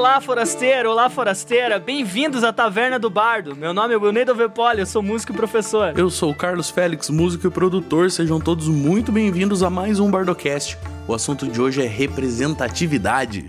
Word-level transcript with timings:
Olá, 0.00 0.18
forasteiro, 0.18 0.90
olá, 0.92 1.10
forasteira. 1.10 1.78
Bem-vindos 1.78 2.42
à 2.42 2.50
Taverna 2.50 2.98
do 2.98 3.10
Bardo. 3.10 3.54
Meu 3.54 3.74
nome 3.74 3.92
é 3.92 3.98
Brunedo 3.98 4.34
Vepoli, 4.34 4.80
eu 4.80 4.86
sou 4.86 5.02
músico 5.02 5.34
e 5.34 5.36
professor. 5.36 5.92
Eu 5.94 6.08
sou 6.08 6.30
o 6.30 6.34
Carlos 6.34 6.70
Félix, 6.70 7.10
músico 7.10 7.46
e 7.46 7.50
produtor. 7.50 8.10
Sejam 8.10 8.40
todos 8.40 8.66
muito 8.66 9.12
bem-vindos 9.12 9.62
a 9.62 9.68
mais 9.68 10.00
um 10.00 10.10
Bardocast. 10.10 10.78
O 11.06 11.12
assunto 11.12 11.46
de 11.46 11.60
hoje 11.60 11.84
é 11.84 11.86
representatividade. 11.86 13.44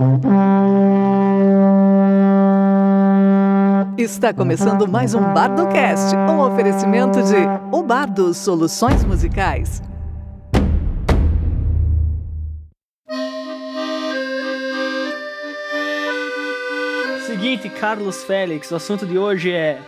Está 3.98 4.34
começando 4.34 4.86
mais 4.90 5.14
um 5.14 5.22
Bardocast, 5.34 6.14
um 6.18 6.42
oferecimento 6.42 7.24
de 7.24 7.38
O 7.72 7.82
Bardo 7.82 8.34
Soluções 8.34 9.06
Musicais. 9.06 9.82
Seguinte, 17.42 17.70
Carlos 17.70 18.24
Félix, 18.24 18.70
o 18.70 18.76
assunto 18.76 19.04
de 19.04 19.18
hoje 19.18 19.52
é 19.52 19.82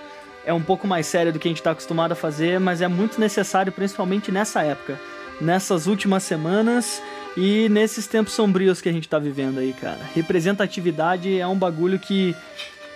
é 0.43 0.51
um 0.51 0.59
pouco 0.59 0.87
mais 0.87 1.05
sério 1.05 1.31
do 1.31 1.37
que 1.37 1.47
a 1.47 1.51
gente 1.51 1.59
está 1.59 1.69
acostumado 1.69 2.13
a 2.13 2.15
fazer, 2.15 2.59
mas 2.59 2.81
é 2.81 2.87
muito 2.87 3.19
necessário, 3.19 3.71
principalmente 3.71 4.31
nessa 4.31 4.63
época, 4.63 4.99
nessas 5.39 5.85
últimas 5.85 6.23
semanas 6.23 6.99
e 7.37 7.69
nesses 7.69 8.07
tempos 8.07 8.33
sombrios 8.33 8.81
que 8.81 8.89
a 8.89 8.91
gente 8.91 9.03
está 9.03 9.19
vivendo 9.19 9.59
aí, 9.59 9.71
cara. 9.71 9.99
Representatividade 10.15 11.39
é 11.39 11.45
um 11.45 11.55
bagulho 11.55 11.99
que 11.99 12.35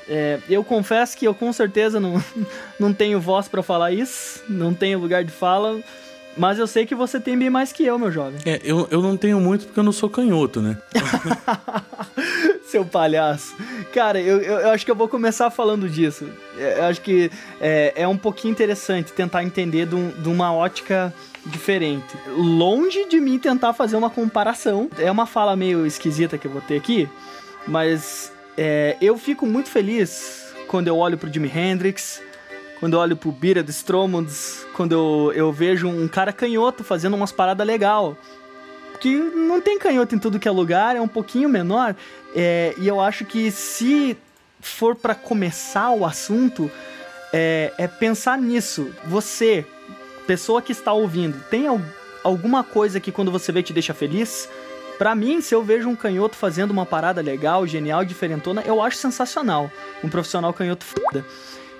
é, 0.10 0.40
eu 0.50 0.64
confesso 0.64 1.16
que 1.16 1.28
eu 1.28 1.36
com 1.36 1.54
certeza 1.54 2.00
não, 2.00 2.20
não 2.80 2.92
tenho 2.92 3.22
voz 3.22 3.48
para 3.48 3.62
falar 3.62 3.92
isso, 3.92 4.44
não 4.50 4.74
tenho 4.74 4.98
lugar 4.98 5.24
de 5.24 5.32
fala, 5.32 5.80
mas 6.36 6.58
eu 6.58 6.66
sei 6.66 6.84
que 6.84 6.96
você 6.96 7.20
tem 7.20 7.38
bem 7.38 7.52
mais 7.52 7.72
que 7.72 7.86
eu, 7.86 8.00
meu 8.00 8.12
jovem. 8.12 8.40
É, 8.44 8.60
eu, 8.64 8.88
eu 8.90 9.04
não 9.04 9.16
tenho 9.16 9.40
muito 9.40 9.66
porque 9.68 9.80
eu 9.80 9.84
não 9.84 9.92
sou 9.92 10.10
canhoto, 10.10 10.64
né? 10.64 10.78
Seu 12.68 12.84
palhaço. 12.84 13.56
Cara, 13.94 14.20
eu, 14.20 14.42
eu, 14.42 14.60
eu, 14.60 14.70
acho 14.72 14.84
que 14.84 14.92
eu 14.92 14.96
vou 14.96 15.08
começar 15.08 15.50
falando 15.50 15.88
disso. 15.88 16.30
Eu 16.58 16.84
acho 16.84 17.00
que 17.00 17.32
é, 17.62 17.94
é 17.96 18.06
um 18.06 18.18
pouquinho 18.18 18.52
interessante 18.52 19.14
tentar 19.14 19.42
entender 19.42 19.86
de, 19.86 19.96
um, 19.96 20.10
de 20.10 20.28
uma 20.28 20.54
ótica 20.54 21.14
diferente. 21.46 22.18
Longe 22.28 23.08
de 23.08 23.22
mim 23.22 23.40
tentar 23.40 23.72
fazer 23.72 23.96
uma 23.96 24.10
comparação. 24.10 24.90
É 25.00 25.10
uma 25.10 25.26
fala 25.26 25.56
meio 25.56 25.86
esquisita 25.86 26.38
que 26.38 26.46
eu 26.46 26.52
vou 26.52 26.60
ter 26.60 26.76
aqui, 26.76 27.08
mas 27.66 28.34
é, 28.58 28.98
eu 29.00 29.18
fico 29.18 29.46
muito 29.46 29.70
feliz 29.70 30.54
quando 30.68 30.90
eu 30.90 30.98
olho 30.98 31.18
pro 31.18 31.32
Jimi 31.32 31.50
Hendrix, 31.50 32.22
quando 32.82 32.96
eu 32.96 33.00
olho 33.00 33.16
pro 33.16 33.32
Bira 33.32 33.64
de 33.64 33.72
Stromunds, 33.72 34.68
quando 34.76 34.92
eu, 34.92 35.32
eu 35.34 35.54
vejo 35.54 35.88
um 35.88 36.06
cara 36.10 36.34
canhoto 36.34 36.84
fazendo 36.84 37.16
umas 37.16 37.32
paradas 37.32 37.66
legal 37.66 38.18
que 38.98 39.16
não 39.16 39.62
tem 39.62 39.78
canhoto 39.78 40.16
em 40.16 40.20
tudo 40.20 40.40
que 40.40 40.48
é 40.48 40.52
lugar, 40.52 40.96
é 40.96 41.02
um 41.02 41.08
pouquinho 41.08 41.48
menor. 41.48 41.96
É, 42.40 42.76
e 42.78 42.88
eu 42.88 43.02
acho 43.02 43.26
que 43.26 43.50
se 43.50 44.16
for 44.62 44.96
para 44.96 45.16
começar 45.16 45.90
o 45.90 46.06
assunto, 46.06 46.70
é, 47.34 47.74
é, 47.80 47.88
pensar 47.88 48.38
nisso. 48.38 48.94
Você, 49.06 49.66
pessoa 50.28 50.62
que 50.62 50.72
está 50.72 50.94
ouvindo, 50.94 51.44
tem 51.50 51.68
al 51.68 51.82
alguma 52.24 52.62
coisa 52.62 53.00
que 53.00 53.10
quando 53.10 53.32
você 53.32 53.54
vê 53.54 53.64
te 53.64 53.72
deixa 53.72 53.94
feliz? 53.94 54.50
Para 54.98 55.16
mim, 55.16 55.40
se 55.40 55.56
eu 55.56 55.64
vejo 55.64 55.88
um 55.88 55.96
canhoto 55.96 56.36
fazendo 56.36 56.72
uma 56.72 56.86
parada 56.86 57.22
legal, 57.22 57.66
genial, 57.66 58.04
diferentona, 58.04 58.62
eu 58.66 58.82
acho 58.82 58.98
sensacional. 58.98 59.72
Um 60.04 60.10
profissional 60.10 60.54
canhoto 60.54 60.84
foda. 60.84 61.26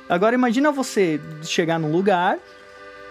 Agora 0.08 0.36
imagina 0.36 0.72
você 0.72 1.20
chegar 1.44 1.78
num 1.78 1.92
lugar 1.92 2.38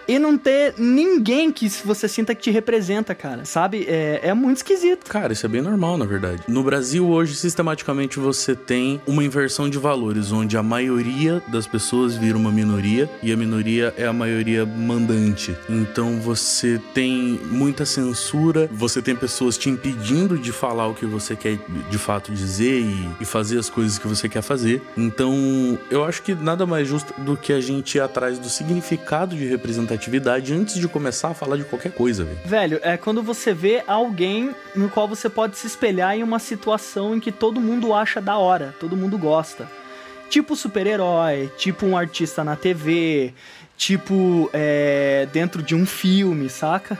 e 0.07 0.17
não 0.17 0.37
ter 0.37 0.73
ninguém 0.77 1.51
que 1.51 1.67
você 1.83 2.07
sinta 2.07 2.33
que 2.33 2.41
te 2.41 2.51
representa, 2.51 3.13
cara. 3.13 3.43
Sabe? 3.45 3.85
É, 3.87 4.21
é 4.23 4.33
muito 4.33 4.57
esquisito. 4.57 5.09
Cara, 5.09 5.33
isso 5.33 5.45
é 5.45 5.49
bem 5.49 5.61
normal, 5.61 5.97
na 5.97 6.05
verdade. 6.05 6.43
No 6.47 6.63
Brasil, 6.63 7.07
hoje, 7.07 7.35
sistematicamente, 7.35 8.19
você 8.19 8.55
tem 8.55 9.01
uma 9.05 9.23
inversão 9.23 9.69
de 9.69 9.77
valores, 9.77 10.31
onde 10.31 10.55
a 10.55 10.63
maioria 10.63 11.41
das 11.47 11.67
pessoas 11.67 12.15
vira 12.15 12.37
uma 12.37 12.51
minoria 12.51 13.09
e 13.21 13.31
a 13.31 13.37
minoria 13.37 13.93
é 13.97 14.05
a 14.05 14.13
maioria 14.13 14.65
mandante. 14.65 15.55
Então 15.69 16.19
você 16.19 16.79
tem 16.93 17.39
muita 17.45 17.85
censura, 17.85 18.69
você 18.71 19.01
tem 19.01 19.15
pessoas 19.15 19.57
te 19.57 19.69
impedindo 19.69 20.37
de 20.37 20.51
falar 20.51 20.87
o 20.87 20.93
que 20.93 21.05
você 21.05 21.35
quer 21.35 21.57
de 21.89 21.97
fato 21.97 22.31
dizer 22.31 22.81
e, 22.81 23.09
e 23.21 23.25
fazer 23.25 23.57
as 23.57 23.69
coisas 23.69 23.97
que 23.97 24.07
você 24.07 24.29
quer 24.29 24.41
fazer. 24.41 24.81
Então, 24.95 25.77
eu 25.89 26.03
acho 26.03 26.21
que 26.21 26.33
nada 26.33 26.65
mais 26.65 26.87
justo 26.87 27.13
do 27.21 27.35
que 27.35 27.51
a 27.51 27.59
gente 27.59 27.95
ir 27.95 28.01
atrás 28.01 28.39
do 28.39 28.49
significado 28.49 29.35
de 29.35 29.45
representatividade 29.45 29.96
atividade 29.97 30.53
antes 30.53 30.75
de 30.75 30.87
começar 30.87 31.29
a 31.29 31.33
falar 31.33 31.57
de 31.57 31.65
qualquer 31.65 31.91
coisa, 31.91 32.23
velho. 32.23 32.39
Velho, 32.45 32.79
é 32.81 32.95
quando 32.95 33.21
você 33.21 33.53
vê 33.53 33.83
alguém 33.85 34.55
no 34.75 34.89
qual 34.89 35.07
você 35.07 35.29
pode 35.29 35.57
se 35.57 35.67
espelhar 35.67 36.15
em 36.15 36.23
uma 36.23 36.39
situação 36.39 37.15
em 37.15 37.19
que 37.19 37.31
todo 37.31 37.59
mundo 37.59 37.93
acha 37.93 38.21
da 38.21 38.37
hora, 38.37 38.73
todo 38.79 38.95
mundo 38.95 39.17
gosta. 39.17 39.69
Tipo 40.29 40.55
super-herói, 40.55 41.51
tipo 41.57 41.85
um 41.85 41.97
artista 41.97 42.43
na 42.43 42.55
TV, 42.55 43.33
tipo 43.77 44.49
é, 44.53 45.27
dentro 45.31 45.61
de 45.61 45.75
um 45.75 45.85
filme, 45.85 46.49
saca? 46.49 46.97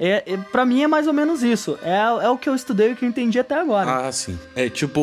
É, 0.00 0.22
é, 0.26 0.36
pra 0.50 0.64
mim 0.64 0.82
é 0.82 0.88
mais 0.88 1.06
ou 1.06 1.12
menos 1.12 1.42
isso. 1.42 1.78
É, 1.82 2.24
é 2.24 2.28
o 2.30 2.38
que 2.38 2.48
eu 2.48 2.54
estudei 2.54 2.88
e 2.88 2.92
o 2.92 2.96
que 2.96 3.04
eu 3.04 3.08
entendi 3.08 3.38
até 3.38 3.54
agora. 3.54 4.08
Ah, 4.08 4.12
sim. 4.12 4.38
É 4.56 4.68
tipo 4.70 5.00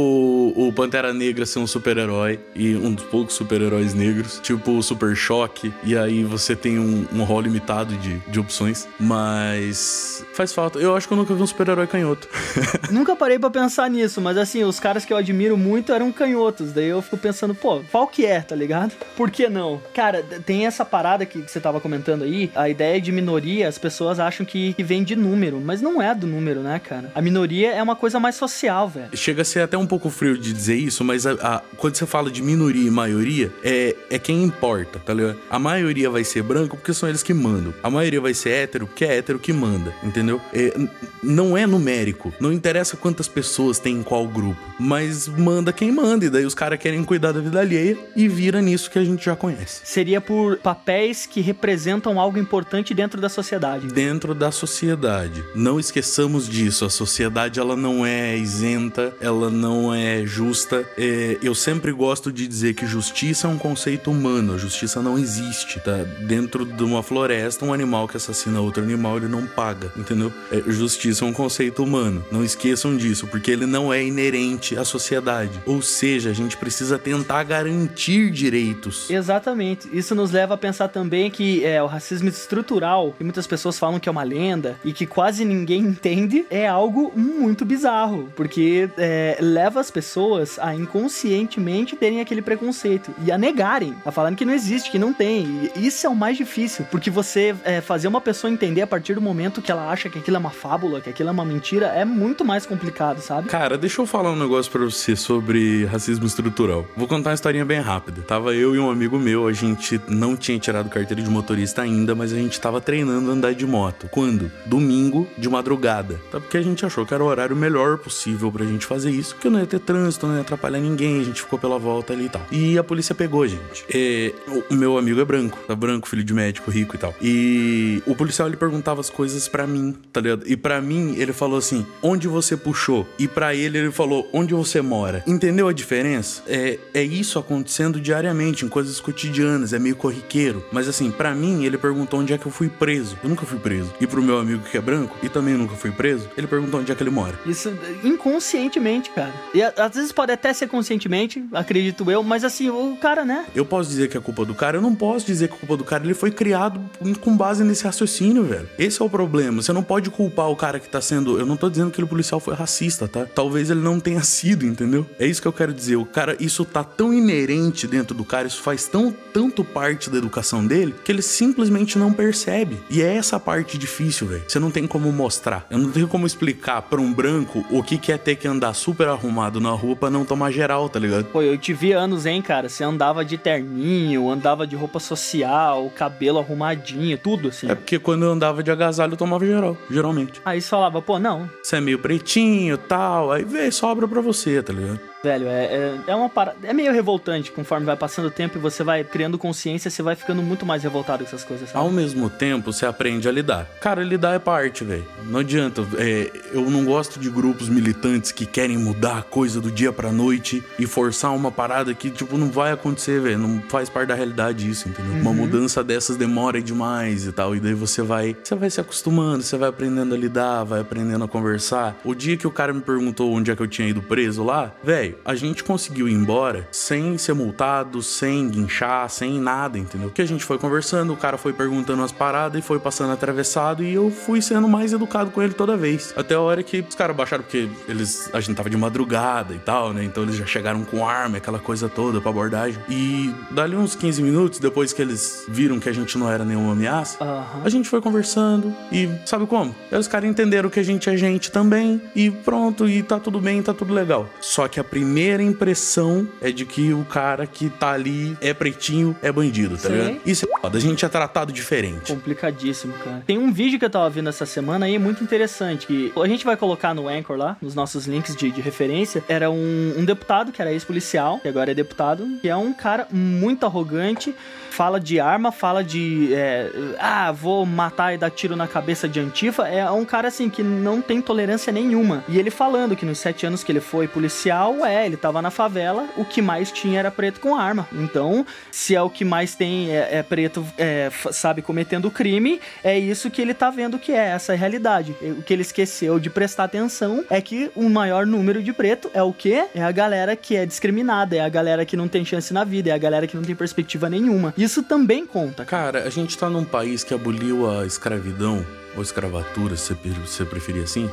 o 0.55 0.73
Pantera 0.73 1.13
Negra 1.13 1.45
ser 1.45 1.59
um 1.59 1.67
super-herói 1.67 2.39
e 2.55 2.75
um 2.75 2.93
dos 2.93 3.05
poucos 3.05 3.35
super-heróis 3.35 3.93
negros. 3.93 4.39
Tipo 4.41 4.71
o 4.71 4.83
Super 4.83 5.15
Choque. 5.15 5.71
E 5.83 5.95
aí 5.95 6.23
você 6.23 6.55
tem 6.55 6.79
um, 6.79 7.05
um 7.13 7.23
rol 7.23 7.41
limitado 7.41 7.95
de, 7.97 8.17
de 8.19 8.39
opções. 8.39 8.87
Mas 8.99 10.25
faz 10.33 10.51
falta. 10.51 10.79
Eu 10.79 10.95
acho 10.95 11.07
que 11.07 11.13
eu 11.13 11.17
nunca 11.17 11.35
vi 11.35 11.41
um 11.41 11.47
super-herói 11.47 11.85
canhoto. 11.85 12.27
nunca 12.91 13.15
parei 13.15 13.37
para 13.37 13.49
pensar 13.49 13.89
nisso, 13.89 14.19
mas 14.19 14.37
assim, 14.37 14.63
os 14.63 14.79
caras 14.79 15.05
que 15.05 15.13
eu 15.13 15.17
admiro 15.17 15.55
muito 15.57 15.93
eram 15.93 16.11
canhotos. 16.11 16.71
Daí 16.71 16.87
eu 16.87 17.01
fico 17.01 17.17
pensando, 17.17 17.53
pô, 17.53 17.81
qual 17.91 18.07
que 18.07 18.25
é, 18.25 18.41
tá 18.41 18.55
ligado? 18.55 18.93
Por 19.15 19.29
que 19.29 19.47
não? 19.47 19.81
Cara, 19.93 20.23
tem 20.45 20.65
essa 20.65 20.83
parada 20.83 21.25
que, 21.25 21.41
que 21.41 21.51
você 21.51 21.59
tava 21.59 21.79
comentando 21.79 22.23
aí. 22.23 22.51
A 22.55 22.67
ideia 22.67 22.99
de 22.99 23.11
minoria, 23.11 23.67
as 23.67 23.77
pessoas 23.77 24.19
acham 24.19 24.45
que 24.45 24.75
vem 24.87 25.03
de 25.03 25.15
número, 25.15 25.59
mas 25.59 25.81
não 25.81 26.01
é 26.01 26.15
do 26.15 26.25
número, 26.25 26.61
né, 26.61 26.79
cara? 26.79 27.11
A 27.13 27.21
minoria 27.21 27.73
é 27.73 27.83
uma 27.83 27.95
coisa 27.95 28.19
mais 28.19 28.35
social, 28.35 28.87
velho. 28.87 29.09
Chega 29.13 29.41
a 29.41 29.45
ser 29.45 29.59
até 29.59 29.77
um 29.77 29.85
pouco 29.85 30.09
frio 30.09 30.37
de 30.37 30.53
dizer 30.53 30.75
isso, 30.75 31.03
mas 31.03 31.27
a, 31.27 31.33
a, 31.33 31.61
quando 31.75 31.95
você 31.95 32.05
fala 32.05 32.31
de 32.31 32.41
minoria 32.41 32.87
e 32.87 32.89
maioria, 32.89 33.51
é, 33.63 33.95
é 34.09 34.17
quem 34.17 34.43
importa, 34.43 34.97
tá 34.97 35.13
ligado? 35.13 35.37
A 35.49 35.59
maioria 35.59 36.09
vai 36.09 36.23
ser 36.23 36.41
branco 36.41 36.77
porque 36.77 36.93
são 36.93 37.09
eles 37.09 37.21
que 37.21 37.33
mandam. 37.33 37.73
A 37.83 37.89
maioria 37.89 38.21
vai 38.21 38.33
ser 38.33 38.51
hétero 38.51 38.87
porque 38.87 39.03
é 39.03 39.17
hétero 39.17 39.37
que 39.37 39.51
manda, 39.51 39.93
entendeu? 40.01 40.39
É, 40.53 40.73
não 41.21 41.57
é 41.57 41.67
numérico. 41.67 42.33
Não 42.39 42.53
interessa 42.53 42.95
quantas 42.95 43.27
pessoas 43.27 43.77
tem 43.77 43.97
em 43.97 44.03
qual 44.03 44.25
grupo, 44.25 44.61
mas 44.79 45.27
manda 45.27 45.73
quem 45.73 45.91
manda. 45.91 46.25
E 46.25 46.29
daí 46.29 46.45
os 46.45 46.55
caras 46.55 46.79
querem 46.79 47.03
cuidar 47.03 47.33
da 47.33 47.41
vida 47.41 47.59
alheia 47.59 47.97
e 48.15 48.27
vira 48.29 48.61
nisso 48.61 48.89
que 48.89 48.97
a 48.97 49.03
gente 49.03 49.25
já 49.25 49.35
conhece. 49.35 49.81
Seria 49.83 50.21
por 50.21 50.57
papéis 50.59 51.25
que 51.25 51.41
representam 51.41 52.19
algo 52.19 52.39
importante 52.39 52.93
dentro 52.93 53.19
da 53.19 53.27
sociedade. 53.27 53.87
Dentro 53.87 54.33
da 54.33 54.49
sociedade 54.49 54.76
sociedade. 54.77 55.43
Não 55.55 55.79
esqueçamos 55.79 56.47
disso. 56.47 56.85
A 56.85 56.89
sociedade 56.89 57.59
ela 57.59 57.75
não 57.75 58.05
é 58.05 58.37
isenta, 58.37 59.11
ela 59.19 59.49
não 59.49 59.91
é 59.91 60.23
justa. 60.23 60.87
É, 60.95 61.35
eu 61.41 61.55
sempre 61.55 61.91
gosto 61.91 62.31
de 62.31 62.47
dizer 62.47 62.75
que 62.75 62.85
justiça 62.85 63.47
é 63.47 63.49
um 63.49 63.57
conceito 63.57 64.11
humano. 64.11 64.53
A 64.53 64.57
justiça 64.57 65.01
não 65.01 65.17
existe, 65.17 65.79
tá? 65.79 66.03
Dentro 66.27 66.63
de 66.63 66.83
uma 66.83 67.01
floresta, 67.01 67.65
um 67.65 67.73
animal 67.73 68.07
que 68.07 68.17
assassina 68.17 68.61
outro 68.61 68.83
animal 68.83 69.17
ele 69.17 69.27
não 69.27 69.47
paga, 69.47 69.91
entendeu? 69.97 70.31
É, 70.51 70.61
justiça 70.67 71.25
é 71.25 71.27
um 71.27 71.33
conceito 71.33 71.83
humano. 71.83 72.23
Não 72.31 72.43
esqueçam 72.43 72.95
disso, 72.95 73.25
porque 73.25 73.49
ele 73.49 73.65
não 73.65 73.91
é 73.91 74.03
inerente 74.05 74.77
à 74.77 74.85
sociedade. 74.85 75.59
Ou 75.65 75.81
seja, 75.81 76.29
a 76.29 76.33
gente 76.33 76.55
precisa 76.55 76.99
tentar 76.99 77.43
garantir 77.45 78.29
direitos. 78.29 79.09
Exatamente. 79.09 79.89
Isso 79.91 80.13
nos 80.13 80.29
leva 80.29 80.53
a 80.53 80.57
pensar 80.57 80.89
também 80.89 81.31
que 81.31 81.65
é, 81.65 81.81
o 81.81 81.87
racismo 81.87 82.29
estrutural, 82.29 83.15
e 83.19 83.23
muitas 83.23 83.47
pessoas 83.47 83.79
falam 83.79 83.99
que 83.99 84.07
é 84.07 84.11
uma 84.11 84.23
lenda 84.23 84.56
e 84.83 84.93
que 84.93 85.05
quase 85.05 85.45
ninguém 85.45 85.81
entende 85.81 86.45
é 86.49 86.67
algo 86.67 87.11
muito 87.15 87.65
bizarro, 87.65 88.29
porque 88.35 88.89
é, 88.97 89.37
leva 89.39 89.79
as 89.79 89.91
pessoas 89.91 90.57
a 90.59 90.73
inconscientemente 90.73 91.95
terem 91.95 92.21
aquele 92.21 92.41
preconceito 92.41 93.11
e 93.25 93.31
a 93.31 93.37
negarem, 93.37 93.95
a 94.05 94.11
falarem 94.11 94.35
que 94.35 94.45
não 94.45 94.53
existe, 94.53 94.91
que 94.91 94.99
não 94.99 95.13
tem. 95.13 95.69
E 95.75 95.87
isso 95.87 96.05
é 96.05 96.09
o 96.09 96.15
mais 96.15 96.37
difícil, 96.37 96.85
porque 96.89 97.09
você 97.09 97.55
é, 97.63 97.81
fazer 97.81 98.07
uma 98.07 98.21
pessoa 98.21 98.51
entender 98.51 98.81
a 98.81 98.87
partir 98.87 99.13
do 99.13 99.21
momento 99.21 99.61
que 99.61 99.71
ela 99.71 99.89
acha 99.89 100.09
que 100.09 100.19
aquilo 100.19 100.37
é 100.37 100.39
uma 100.39 100.49
fábula, 100.49 101.01
que 101.01 101.09
aquilo 101.09 101.29
é 101.29 101.31
uma 101.31 101.45
mentira, 101.45 101.87
é 101.87 102.05
muito 102.05 102.43
mais 102.43 102.65
complicado, 102.65 103.21
sabe? 103.21 103.49
Cara, 103.49 103.77
deixa 103.77 104.01
eu 104.01 104.05
falar 104.05 104.31
um 104.31 104.35
negócio 104.35 104.71
pra 104.71 104.83
você 104.83 105.15
sobre 105.15 105.85
racismo 105.85 106.25
estrutural. 106.25 106.85
Vou 106.95 107.07
contar 107.07 107.31
uma 107.31 107.35
historinha 107.35 107.65
bem 107.65 107.79
rápida. 107.79 108.21
Tava 108.21 108.53
eu 108.53 108.75
e 108.75 108.79
um 108.79 108.89
amigo 108.89 109.17
meu, 109.19 109.47
a 109.47 109.53
gente 109.53 109.99
não 110.07 110.35
tinha 110.35 110.57
tirado 110.59 110.89
carteira 110.89 111.21
de 111.21 111.29
motorista 111.29 111.81
ainda, 111.81 112.15
mas 112.15 112.33
a 112.33 112.35
gente 112.35 112.59
tava 112.59 112.81
treinando 112.81 113.31
andar 113.31 113.53
de 113.53 113.65
moto. 113.65 114.07
Quando 114.11 114.46
domingo 114.65 115.27
de 115.37 115.49
madrugada. 115.49 116.19
Tá? 116.31 116.39
Porque 116.39 116.57
a 116.57 116.61
gente 116.61 116.85
achou 116.85 117.05
que 117.05 117.13
era 117.13 117.23
o 117.23 117.27
horário 117.27 117.55
melhor 117.55 117.97
possível 117.97 118.51
pra 118.51 118.65
gente 118.65 118.85
fazer 118.85 119.11
isso, 119.11 119.35
porque 119.35 119.49
não 119.49 119.59
ia 119.59 119.65
ter 119.65 119.79
trânsito, 119.79 120.27
não 120.27 120.35
ia 120.35 120.41
atrapalhar 120.41 120.79
ninguém, 120.79 121.21
a 121.21 121.23
gente 121.23 121.41
ficou 121.41 121.57
pela 121.59 121.77
volta 121.77 122.13
ali 122.13 122.25
e 122.25 122.29
tal. 122.29 122.41
E 122.51 122.77
a 122.77 122.83
polícia 122.83 123.13
pegou 123.13 123.43
a 123.43 123.47
gente. 123.47 123.85
É, 123.93 124.33
o 124.69 124.73
meu 124.73 124.97
amigo 124.97 125.19
é 125.19 125.25
branco, 125.25 125.57
tá 125.67 125.75
branco, 125.75 126.07
filho 126.07 126.23
de 126.23 126.33
médico, 126.33 126.71
rico 126.71 126.95
e 126.95 126.99
tal. 126.99 127.13
E 127.21 128.01
o 128.05 128.15
policial 128.15 128.47
ele 128.47 128.57
perguntava 128.57 129.01
as 129.01 129.09
coisas 129.09 129.47
para 129.47 129.65
mim, 129.65 129.95
tá 130.11 130.21
ligado? 130.21 130.43
E 130.45 130.55
para 130.55 130.81
mim 130.81 131.15
ele 131.17 131.33
falou 131.33 131.57
assim: 131.57 131.85
onde 132.01 132.27
você 132.27 132.55
puxou? 132.55 133.07
E 133.17 133.27
para 133.27 133.55
ele 133.55 133.77
ele 133.77 133.91
falou: 133.91 134.27
onde 134.33 134.53
você 134.53 134.81
mora? 134.81 135.23
Entendeu 135.27 135.67
a 135.67 135.73
diferença? 135.73 136.43
É, 136.47 136.79
é 136.93 137.03
isso 137.03 137.39
acontecendo 137.39 137.99
diariamente, 137.99 138.65
em 138.65 138.69
coisas 138.69 138.99
cotidianas, 138.99 139.73
é 139.73 139.79
meio 139.79 139.95
corriqueiro. 139.95 140.63
Mas 140.71 140.87
assim, 140.87 141.11
para 141.11 141.33
mim, 141.33 141.63
ele 141.63 141.77
perguntou 141.77 142.19
onde 142.19 142.33
é 142.33 142.37
que 142.37 142.45
eu 142.45 142.51
fui 142.51 142.69
preso. 142.69 143.17
Eu 143.23 143.29
nunca 143.29 143.45
fui 143.45 143.59
preso. 143.59 143.93
E 143.99 144.07
pro 144.07 144.21
meu 144.21 144.36
amigo 144.39 144.63
que 144.63 144.77
é 144.77 144.81
branco, 144.81 145.15
e 145.21 145.29
também 145.29 145.55
nunca 145.55 145.75
fui 145.75 145.91
preso, 145.91 146.29
ele 146.37 146.47
perguntou 146.47 146.79
onde 146.79 146.91
é 146.91 146.95
que 146.95 147.03
ele 147.03 147.09
mora. 147.09 147.37
Isso 147.45 147.73
inconscientemente, 148.03 149.09
cara. 149.11 149.33
E 149.53 149.61
às 149.61 149.95
vezes 149.95 150.11
pode 150.11 150.31
até 150.31 150.53
ser 150.53 150.67
conscientemente, 150.67 151.43
acredito 151.53 152.09
eu, 152.09 152.23
mas 152.23 152.43
assim, 152.43 152.69
o 152.69 152.97
cara, 152.99 153.25
né? 153.25 153.45
Eu 153.55 153.65
posso 153.65 153.89
dizer 153.89 154.09
que 154.09 154.17
é 154.17 154.19
culpa 154.19 154.45
do 154.45 154.53
cara, 154.53 154.77
eu 154.77 154.81
não 154.81 154.95
posso 154.95 155.25
dizer 155.25 155.47
que 155.47 155.55
é 155.55 155.57
culpa 155.57 155.77
do 155.77 155.83
cara. 155.83 156.03
Ele 156.03 156.13
foi 156.13 156.31
criado 156.31 156.79
com 157.21 157.35
base 157.35 157.63
nesse 157.63 157.83
raciocínio, 157.83 158.43
velho. 158.43 158.67
Esse 158.77 159.01
é 159.01 159.05
o 159.05 159.09
problema. 159.09 159.61
Você 159.61 159.73
não 159.73 159.83
pode 159.83 160.09
culpar 160.09 160.49
o 160.49 160.55
cara 160.55 160.79
que 160.79 160.89
tá 160.89 161.01
sendo. 161.01 161.39
Eu 161.39 161.45
não 161.45 161.57
tô 161.57 161.69
dizendo 161.69 161.87
que 161.87 161.95
aquele 161.95 162.07
policial 162.07 162.39
foi 162.39 162.53
racista, 162.53 163.07
tá? 163.07 163.25
Talvez 163.25 163.69
ele 163.69 163.81
não 163.81 163.99
tenha 163.99 164.21
sido, 164.21 164.65
entendeu? 164.65 165.05
É 165.19 165.25
isso 165.25 165.41
que 165.41 165.47
eu 165.47 165.53
quero 165.53 165.73
dizer. 165.73 165.95
O 165.95 166.05
cara, 166.05 166.35
isso 166.39 166.63
tá 166.65 166.83
tão 166.83 167.13
inerente 167.13 167.87
dentro 167.87 168.15
do 168.15 168.23
cara, 168.23 168.47
isso 168.47 168.61
faz 168.61 168.87
tão 168.87 169.13
tanto 169.33 169.63
parte 169.63 170.09
da 170.09 170.17
educação 170.17 170.65
dele, 170.65 170.95
que 171.03 171.11
ele 171.11 171.21
simplesmente 171.21 171.97
não 171.97 172.11
percebe. 172.11 172.77
E 172.89 173.01
é 173.01 173.15
essa 173.15 173.39
parte 173.39 173.77
difícil, 173.77 174.26
velho. 174.27 174.43
Você 174.47 174.59
não 174.59 174.71
tem 174.71 174.85
como 174.85 175.11
mostrar. 175.11 175.65
Eu 175.69 175.77
não 175.77 175.91
tenho 175.91 176.07
como 176.07 176.27
explicar 176.27 176.81
para 176.83 177.01
um 177.01 177.13
branco 177.13 177.65
o 177.69 177.81
que, 177.81 177.97
que 177.97 178.11
é 178.11 178.17
ter 178.17 178.35
que 178.35 178.47
andar 178.47 178.73
super 178.73 179.07
arrumado 179.07 179.59
na 179.59 179.71
rua 179.71 179.95
pra 179.95 180.09
não 180.09 180.25
tomar 180.25 180.51
geral, 180.51 180.89
tá 180.89 180.99
ligado? 180.99 181.25
Pô, 181.25 181.41
eu 181.41 181.57
te 181.57 181.73
vi 181.73 181.91
anos, 181.91 182.25
hein, 182.25 182.41
cara? 182.41 182.69
Você 182.69 182.83
andava 182.83 183.23
de 183.23 183.37
terninho, 183.37 184.29
andava 184.29 184.67
de 184.67 184.75
roupa 184.75 184.99
social, 184.99 185.91
cabelo 185.95 186.39
arrumadinho, 186.39 187.17
tudo 187.17 187.49
assim. 187.49 187.69
É 187.69 187.75
porque 187.75 187.97
quando 187.99 188.23
eu 188.23 188.31
andava 188.31 188.61
de 188.61 188.71
agasalho 188.71 189.13
eu 189.13 189.17
tomava 189.17 189.45
geral, 189.45 189.77
geralmente. 189.89 190.41
Aí 190.45 190.61
você 190.61 190.69
falava, 190.69 191.01
pô, 191.01 191.17
não. 191.19 191.49
Você 191.61 191.77
é 191.77 191.81
meio 191.81 191.99
pretinho 191.99 192.77
tal, 192.77 193.31
aí 193.31 193.43
vê, 193.43 193.71
sobra 193.71 194.07
pra 194.07 194.21
você, 194.21 194.61
tá 194.61 194.73
ligado? 194.73 194.99
Velho, 195.27 195.47
é, 195.49 195.65
é, 195.65 195.99
é 196.07 196.15
uma 196.15 196.29
parada. 196.29 196.57
É 196.63 196.73
meio 196.73 196.93
revoltante 196.93 197.51
conforme 197.51 197.85
vai 197.85 197.97
passando 197.97 198.27
o 198.27 198.31
tempo 198.31 198.57
e 198.57 198.61
você 198.61 198.81
vai 198.81 199.03
criando 199.03 199.37
consciência, 199.37 199.91
você 199.91 200.01
vai 200.01 200.15
ficando 200.15 200.41
muito 200.41 200.65
mais 200.65 200.83
revoltado 200.83 201.25
com 201.25 201.27
essas 201.27 201.43
coisas. 201.43 201.69
Sabe? 201.69 201.83
Ao 201.83 201.91
mesmo 201.91 202.29
tempo, 202.29 202.71
você 202.71 202.85
aprende 202.85 203.27
a 203.27 203.31
lidar. 203.31 203.67
Cara, 203.81 204.01
lidar 204.03 204.35
é 204.35 204.39
parte, 204.39 204.85
velho. 204.85 205.05
Não 205.25 205.41
adianta. 205.41 205.85
É, 205.97 206.31
eu 206.53 206.69
não 206.69 206.85
gosto 206.85 207.19
de 207.19 207.29
grupos 207.29 207.67
militantes 207.67 208.31
que 208.31 208.45
querem 208.45 208.77
mudar 208.77 209.17
a 209.17 209.21
coisa 209.21 209.59
do 209.59 209.69
dia 209.69 209.91
pra 209.91 210.13
noite 210.13 210.63
e 210.79 210.87
forçar 210.87 211.35
uma 211.35 211.51
parada 211.51 211.93
que, 211.93 212.09
tipo, 212.09 212.37
não 212.37 212.47
vai 212.47 212.71
acontecer, 212.71 213.19
velho. 213.19 213.37
Não 213.37 213.61
faz 213.67 213.89
parte 213.89 214.07
da 214.07 214.15
realidade 214.15 214.69
isso, 214.69 214.87
entendeu? 214.87 215.11
Uhum. 215.11 215.21
Uma 215.21 215.33
mudança 215.33 215.83
dessas 215.83 216.15
demora 216.15 216.61
demais 216.61 217.27
e 217.27 217.33
tal. 217.33 217.53
E 217.53 217.59
daí 217.59 217.73
você 217.73 218.01
vai. 218.01 218.37
Você 218.41 218.55
vai 218.55 218.69
se 218.69 218.79
acostumando, 218.79 219.43
você 219.43 219.57
vai 219.57 219.67
aprendendo 219.67 220.15
a 220.15 220.17
lidar, 220.17 220.63
vai 220.63 220.79
aprendendo 220.79 221.25
a 221.25 221.27
conversar. 221.27 221.99
O 222.05 222.15
dia 222.15 222.37
que 222.37 222.47
o 222.47 222.51
cara 222.51 222.71
me 222.71 222.79
perguntou 222.79 223.33
onde 223.33 223.51
é 223.51 223.55
que 223.57 223.61
eu 223.61 223.67
tinha 223.67 223.89
ido 223.89 224.01
preso 224.01 224.41
lá, 224.41 224.71
velho 224.81 225.16
a 225.23 225.35
gente 225.35 225.63
conseguiu 225.63 226.07
ir 226.07 226.13
embora 226.13 226.67
sem 226.71 227.17
ser 227.17 227.33
multado, 227.33 228.01
sem 228.01 228.49
guinchar, 228.49 229.09
sem 229.09 229.39
nada, 229.39 229.77
entendeu? 229.77 230.09
Que 230.09 230.21
a 230.21 230.27
gente 230.27 230.43
foi 230.43 230.57
conversando, 230.57 231.13
o 231.13 231.17
cara 231.17 231.37
foi 231.37 231.53
perguntando 231.53 232.03
as 232.03 232.11
paradas 232.11 232.59
e 232.59 232.65
foi 232.65 232.79
passando 232.79 233.11
atravessado 233.11 233.83
e 233.83 233.93
eu 233.93 234.09
fui 234.09 234.41
sendo 234.41 234.67
mais 234.67 234.93
educado 234.93 235.31
com 235.31 235.41
ele 235.41 235.53
toda 235.53 235.75
vez. 235.77 236.13
Até 236.15 236.35
a 236.35 236.39
hora 236.39 236.63
que 236.63 236.79
os 236.87 236.95
caras 236.95 237.15
baixaram, 237.15 237.43
porque 237.43 237.69
eles 237.87 238.29
a 238.33 238.39
gente 238.39 238.55
tava 238.55 238.69
de 238.69 238.77
madrugada 238.77 239.53
e 239.53 239.59
tal, 239.59 239.93
né? 239.93 240.03
Então 240.03 240.23
eles 240.23 240.35
já 240.35 240.45
chegaram 240.45 240.83
com 240.83 241.07
arma, 241.07 241.37
aquela 241.37 241.59
coisa 241.59 241.89
toda 241.89 242.21
pra 242.21 242.29
abordagem. 242.29 242.81
E 242.89 243.33
dali 243.51 243.75
uns 243.75 243.95
15 243.95 244.21
minutos, 244.21 244.59
depois 244.59 244.93
que 244.93 245.01
eles 245.01 245.45
viram 245.47 245.79
que 245.79 245.89
a 245.89 245.93
gente 245.93 246.17
não 246.17 246.29
era 246.29 246.43
nenhuma 246.43 246.73
ameaça, 246.73 247.23
uhum. 247.23 247.63
a 247.63 247.69
gente 247.69 247.89
foi 247.89 248.01
conversando 248.01 248.73
e 248.91 249.09
sabe 249.25 249.45
como? 249.45 249.75
Aí 249.91 249.97
os 249.97 250.07
caras 250.07 250.29
entenderam 250.29 250.69
que 250.69 250.79
a 250.79 250.83
gente 250.83 251.09
é 251.09 251.17
gente 251.17 251.51
também 251.51 252.01
e 252.15 252.29
pronto, 252.29 252.87
e 252.87 253.03
tá 253.03 253.19
tudo 253.19 253.39
bem, 253.39 253.61
tá 253.61 253.73
tudo 253.73 253.93
legal. 253.93 254.29
Só 254.41 254.67
que 254.67 254.79
a 254.79 254.83
primeira 254.97 255.43
impressão 255.43 256.27
é 256.41 256.51
de 256.51 256.65
que 256.65 256.91
o 256.91 257.05
cara 257.05 257.45
que 257.45 257.69
tá 257.69 257.91
ali 257.91 258.35
é 258.41 258.51
pretinho, 258.51 259.15
é 259.21 259.31
bandido, 259.31 259.77
tá 259.77 259.89
Sim. 259.89 259.93
ligado? 259.93 260.21
Isso 260.25 260.45
é 260.45 260.59
foda, 260.59 260.75
a 260.75 260.81
gente 260.81 261.05
é 261.05 261.07
tratado 261.07 261.53
diferente. 261.53 262.11
Complicadíssimo, 262.11 262.93
cara. 262.93 263.23
Tem 263.27 263.37
um 263.37 263.53
vídeo 263.53 263.77
que 263.77 263.85
eu 263.85 263.89
tava 263.91 264.09
vendo 264.09 264.27
essa 264.27 264.43
semana 264.43 264.87
aí, 264.87 264.97
muito 264.97 265.23
interessante, 265.23 265.85
que 265.85 266.11
a 266.19 266.27
gente 266.27 266.43
vai 266.43 266.57
colocar 266.57 266.95
no 266.95 267.07
Anchor 267.07 267.37
lá, 267.37 267.55
nos 267.61 267.75
nossos 267.75 268.07
links 268.07 268.35
de, 268.35 268.49
de 268.49 268.59
referência. 268.59 269.23
Era 269.29 269.51
um, 269.51 269.93
um 269.95 270.03
deputado, 270.03 270.51
que 270.51 270.59
era 270.59 270.73
ex-policial, 270.73 271.39
que 271.39 271.47
agora 271.47 271.69
é 271.69 271.75
deputado, 271.75 272.27
que 272.41 272.49
é 272.49 272.55
um 272.55 272.73
cara 272.73 273.07
muito 273.11 273.67
arrogante, 273.67 274.33
fala 274.77 274.99
de 274.99 275.19
arma, 275.19 275.51
fala 275.51 275.83
de. 275.83 276.31
É, 276.35 276.69
ah, 276.99 277.31
vou 277.31 277.65
matar 277.65 278.13
e 278.13 278.17
dar 278.17 278.29
tiro 278.29 278.55
na 278.55 278.67
cabeça 278.67 279.09
de 279.09 279.19
Antifa. 279.19 279.67
É 279.67 279.89
um 279.89 280.05
cara 280.05 280.27
assim 280.27 280.51
que 280.51 280.61
não 280.61 281.01
tem 281.01 281.19
tolerância 281.19 281.73
nenhuma. 281.73 282.23
E 282.29 282.37
ele 282.37 282.51
falando 282.51 282.95
que 282.95 283.03
nos 283.03 283.17
sete 283.17 283.43
anos 283.43 283.63
que 283.63 283.71
ele 283.71 283.79
foi 283.79 284.07
policial, 284.07 284.85
é, 284.85 285.03
ele 285.03 285.17
tava 285.17 285.41
na 285.41 285.49
favela, 285.49 286.07
o 286.15 286.23
que 286.23 286.43
mais 286.43 286.71
tinha 286.71 286.99
era 286.99 287.09
preto 287.09 287.39
com 287.39 287.55
arma. 287.55 287.87
Então, 287.91 288.45
se 288.71 288.93
é 288.93 289.01
o 289.01 289.09
que 289.09 289.25
mais 289.25 289.55
tem 289.55 289.89
é, 289.89 290.19
é 290.19 290.21
preto, 290.21 290.63
é, 290.77 291.09
sabe, 291.31 291.63
cometendo 291.63 292.11
crime, 292.11 292.61
é 292.83 292.99
isso 292.99 293.31
que 293.31 293.41
ele 293.41 293.55
tá 293.55 293.71
vendo 293.71 293.97
que 293.97 294.11
é 294.11 294.27
essa 294.27 294.53
realidade. 294.53 295.15
O 295.39 295.41
que 295.41 295.53
ele 295.53 295.63
esqueceu 295.63 296.19
de 296.19 296.29
prestar 296.29 296.65
atenção 296.65 297.25
é 297.31 297.41
que 297.41 297.71
o 297.75 297.89
maior 297.89 298.27
número 298.27 298.61
de 298.61 298.71
preto 298.71 299.09
é 299.11 299.23
o 299.23 299.33
que? 299.33 299.55
É 299.73 299.81
a 299.81 299.91
galera 299.91 300.35
que 300.35 300.55
é 300.55 300.67
discriminada, 300.67 301.35
é 301.35 301.39
a 301.39 301.49
galera 301.49 301.83
que 301.83 301.97
não 301.97 302.07
tem 302.07 302.23
chance 302.23 302.53
na 302.53 302.63
vida, 302.63 302.91
é 302.91 302.93
a 302.93 302.97
galera 302.99 303.25
que 303.25 303.35
não 303.35 303.43
tem 303.43 303.55
perspectiva 303.55 304.07
nenhuma. 304.07 304.53
E 304.55 304.66
isso 304.67 304.83
também 304.83 305.25
conta. 305.25 305.65
Cara, 305.65 306.03
a 306.03 306.09
gente 306.09 306.37
tá 306.37 306.49
num 306.49 306.63
país 306.63 307.03
que 307.03 307.13
aboliu 307.13 307.69
a 307.69 307.85
escravidão, 307.85 308.65
ou 308.95 309.01
escravatura, 309.01 309.75
se 309.75 309.93
você 309.93 310.45
preferir 310.45 310.83
assim, 310.83 311.09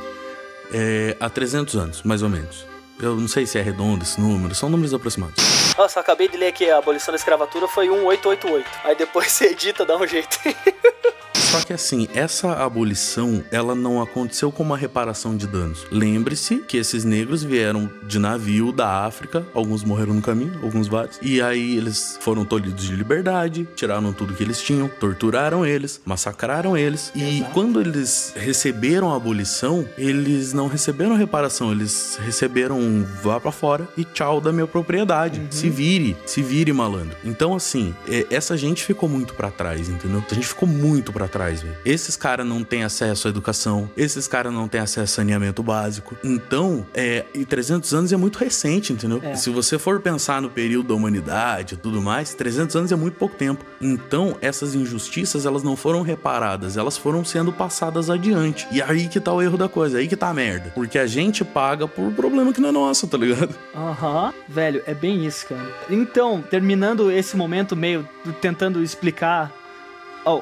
é, 0.73 1.15
há 1.19 1.29
300 1.29 1.75
anos, 1.75 2.03
mais 2.03 2.21
ou 2.21 2.29
menos. 2.29 2.65
Eu 2.99 3.15
não 3.15 3.27
sei 3.27 3.45
se 3.45 3.57
é 3.57 3.61
redondo 3.61 4.03
esse 4.03 4.19
número, 4.19 4.53
são 4.53 4.69
números 4.69 4.93
aproximados. 4.93 5.43
Nossa, 5.77 5.99
acabei 5.99 6.27
de 6.27 6.37
ler 6.37 6.51
que 6.53 6.69
a 6.69 6.77
abolição 6.77 7.11
da 7.11 7.17
escravatura 7.17 7.67
foi 7.67 7.87
1888. 7.87 8.69
Aí 8.83 8.95
depois 8.95 9.31
você 9.31 9.47
edita, 9.47 9.85
dá 9.85 9.97
um 9.97 10.07
jeito. 10.07 10.37
Só 11.45 11.61
que 11.61 11.73
assim, 11.73 12.07
essa 12.13 12.53
abolição, 12.53 13.43
ela 13.51 13.75
não 13.75 14.01
aconteceu 14.01 14.51
com 14.51 14.63
uma 14.63 14.77
reparação 14.77 15.37
de 15.37 15.47
danos. 15.47 15.85
Lembre-se 15.91 16.57
que 16.57 16.75
esses 16.75 17.05
negros 17.05 17.43
vieram 17.43 17.89
de 18.03 18.19
navio 18.19 18.71
da 18.71 19.05
África, 19.05 19.45
alguns 19.53 19.83
morreram 19.83 20.15
no 20.15 20.21
caminho, 20.21 20.59
alguns 20.63 20.87
vários, 20.87 21.19
e 21.21 21.41
aí 21.41 21.77
eles 21.77 22.17
foram 22.19 22.43
tolhidos 22.43 22.83
de 22.83 22.95
liberdade, 22.95 23.67
tiraram 23.75 24.11
tudo 24.11 24.33
que 24.33 24.43
eles 24.43 24.61
tinham, 24.61 24.87
torturaram 24.87 25.65
eles, 25.65 26.01
massacraram 26.03 26.75
eles, 26.75 27.11
e 27.15 27.37
Exato. 27.37 27.51
quando 27.51 27.79
eles 27.79 28.33
receberam 28.35 29.13
a 29.13 29.15
abolição, 29.15 29.87
eles 29.97 30.51
não 30.51 30.67
receberam 30.67 31.15
reparação, 31.15 31.71
eles 31.71 32.19
receberam 32.21 32.79
um 32.79 33.05
vá 33.21 33.39
para 33.39 33.51
fora 33.51 33.87
e 33.95 34.03
tchau 34.03 34.41
da 34.41 34.51
minha 34.51 34.67
propriedade. 34.67 35.39
Uhum. 35.39 35.47
Se 35.51 35.69
vire, 35.69 36.17
se 36.25 36.41
vire 36.41 36.73
malandro. 36.73 37.15
Então 37.23 37.55
assim, 37.55 37.95
é, 38.09 38.25
essa 38.29 38.57
gente 38.57 38.83
ficou 38.83 39.07
muito 39.07 39.33
para 39.33 39.51
trás, 39.51 39.89
entendeu? 39.89 40.23
A 40.29 40.33
gente 40.33 40.47
ficou 40.47 40.67
muito 40.67 41.13
para 41.13 41.27
trás 41.35 41.45
trás, 41.45 41.61
velho. 41.61 41.75
Esses 41.85 42.15
caras 42.15 42.45
não 42.45 42.63
têm 42.63 42.83
acesso 42.83 43.27
à 43.27 43.29
educação, 43.29 43.89
esses 43.95 44.27
caras 44.27 44.53
não 44.53 44.67
têm 44.67 44.81
acesso 44.81 45.01
a 45.01 45.07
saneamento 45.07 45.61
básico. 45.61 46.15
Então, 46.23 46.85
é, 46.93 47.25
e 47.33 47.45
300 47.45 47.93
anos 47.93 48.13
é 48.13 48.17
muito 48.17 48.37
recente, 48.37 48.93
entendeu? 48.93 49.19
É. 49.23 49.35
Se 49.35 49.49
você 49.49 49.77
for 49.77 49.99
pensar 49.99 50.41
no 50.41 50.49
período 50.49 50.89
da 50.89 50.93
humanidade 50.93 51.75
e 51.75 51.77
tudo 51.77 52.01
mais, 52.01 52.33
300 52.33 52.75
anos 52.75 52.91
é 52.91 52.95
muito 52.95 53.15
pouco 53.15 53.35
tempo. 53.35 53.63
Então, 53.79 54.37
essas 54.41 54.75
injustiças, 54.75 55.45
elas 55.45 55.63
não 55.63 55.75
foram 55.75 56.01
reparadas, 56.01 56.77
elas 56.77 56.97
foram 56.97 57.23
sendo 57.23 57.51
passadas 57.51 58.09
adiante. 58.09 58.67
E 58.71 58.81
aí 58.81 59.07
que 59.07 59.19
tá 59.19 59.33
o 59.33 59.41
erro 59.41 59.57
da 59.57 59.69
coisa, 59.69 59.99
aí 59.99 60.07
que 60.07 60.15
tá 60.15 60.29
a 60.29 60.33
merda. 60.33 60.71
Porque 60.73 60.97
a 60.97 61.07
gente 61.07 61.43
paga 61.43 61.87
por 61.87 62.11
problema 62.13 62.51
que 62.51 62.61
não 62.61 62.69
é 62.69 62.71
nosso, 62.71 63.07
tá 63.07 63.17
ligado? 63.17 63.53
Aham, 63.75 64.27
uhum. 64.27 64.33
velho, 64.47 64.81
é 64.85 64.93
bem 64.93 65.25
isso, 65.25 65.47
cara. 65.47 65.69
Então, 65.89 66.41
terminando 66.41 67.11
esse 67.11 67.37
momento 67.37 67.75
meio 67.75 68.07
tentando 68.41 68.81
explicar 68.81 69.51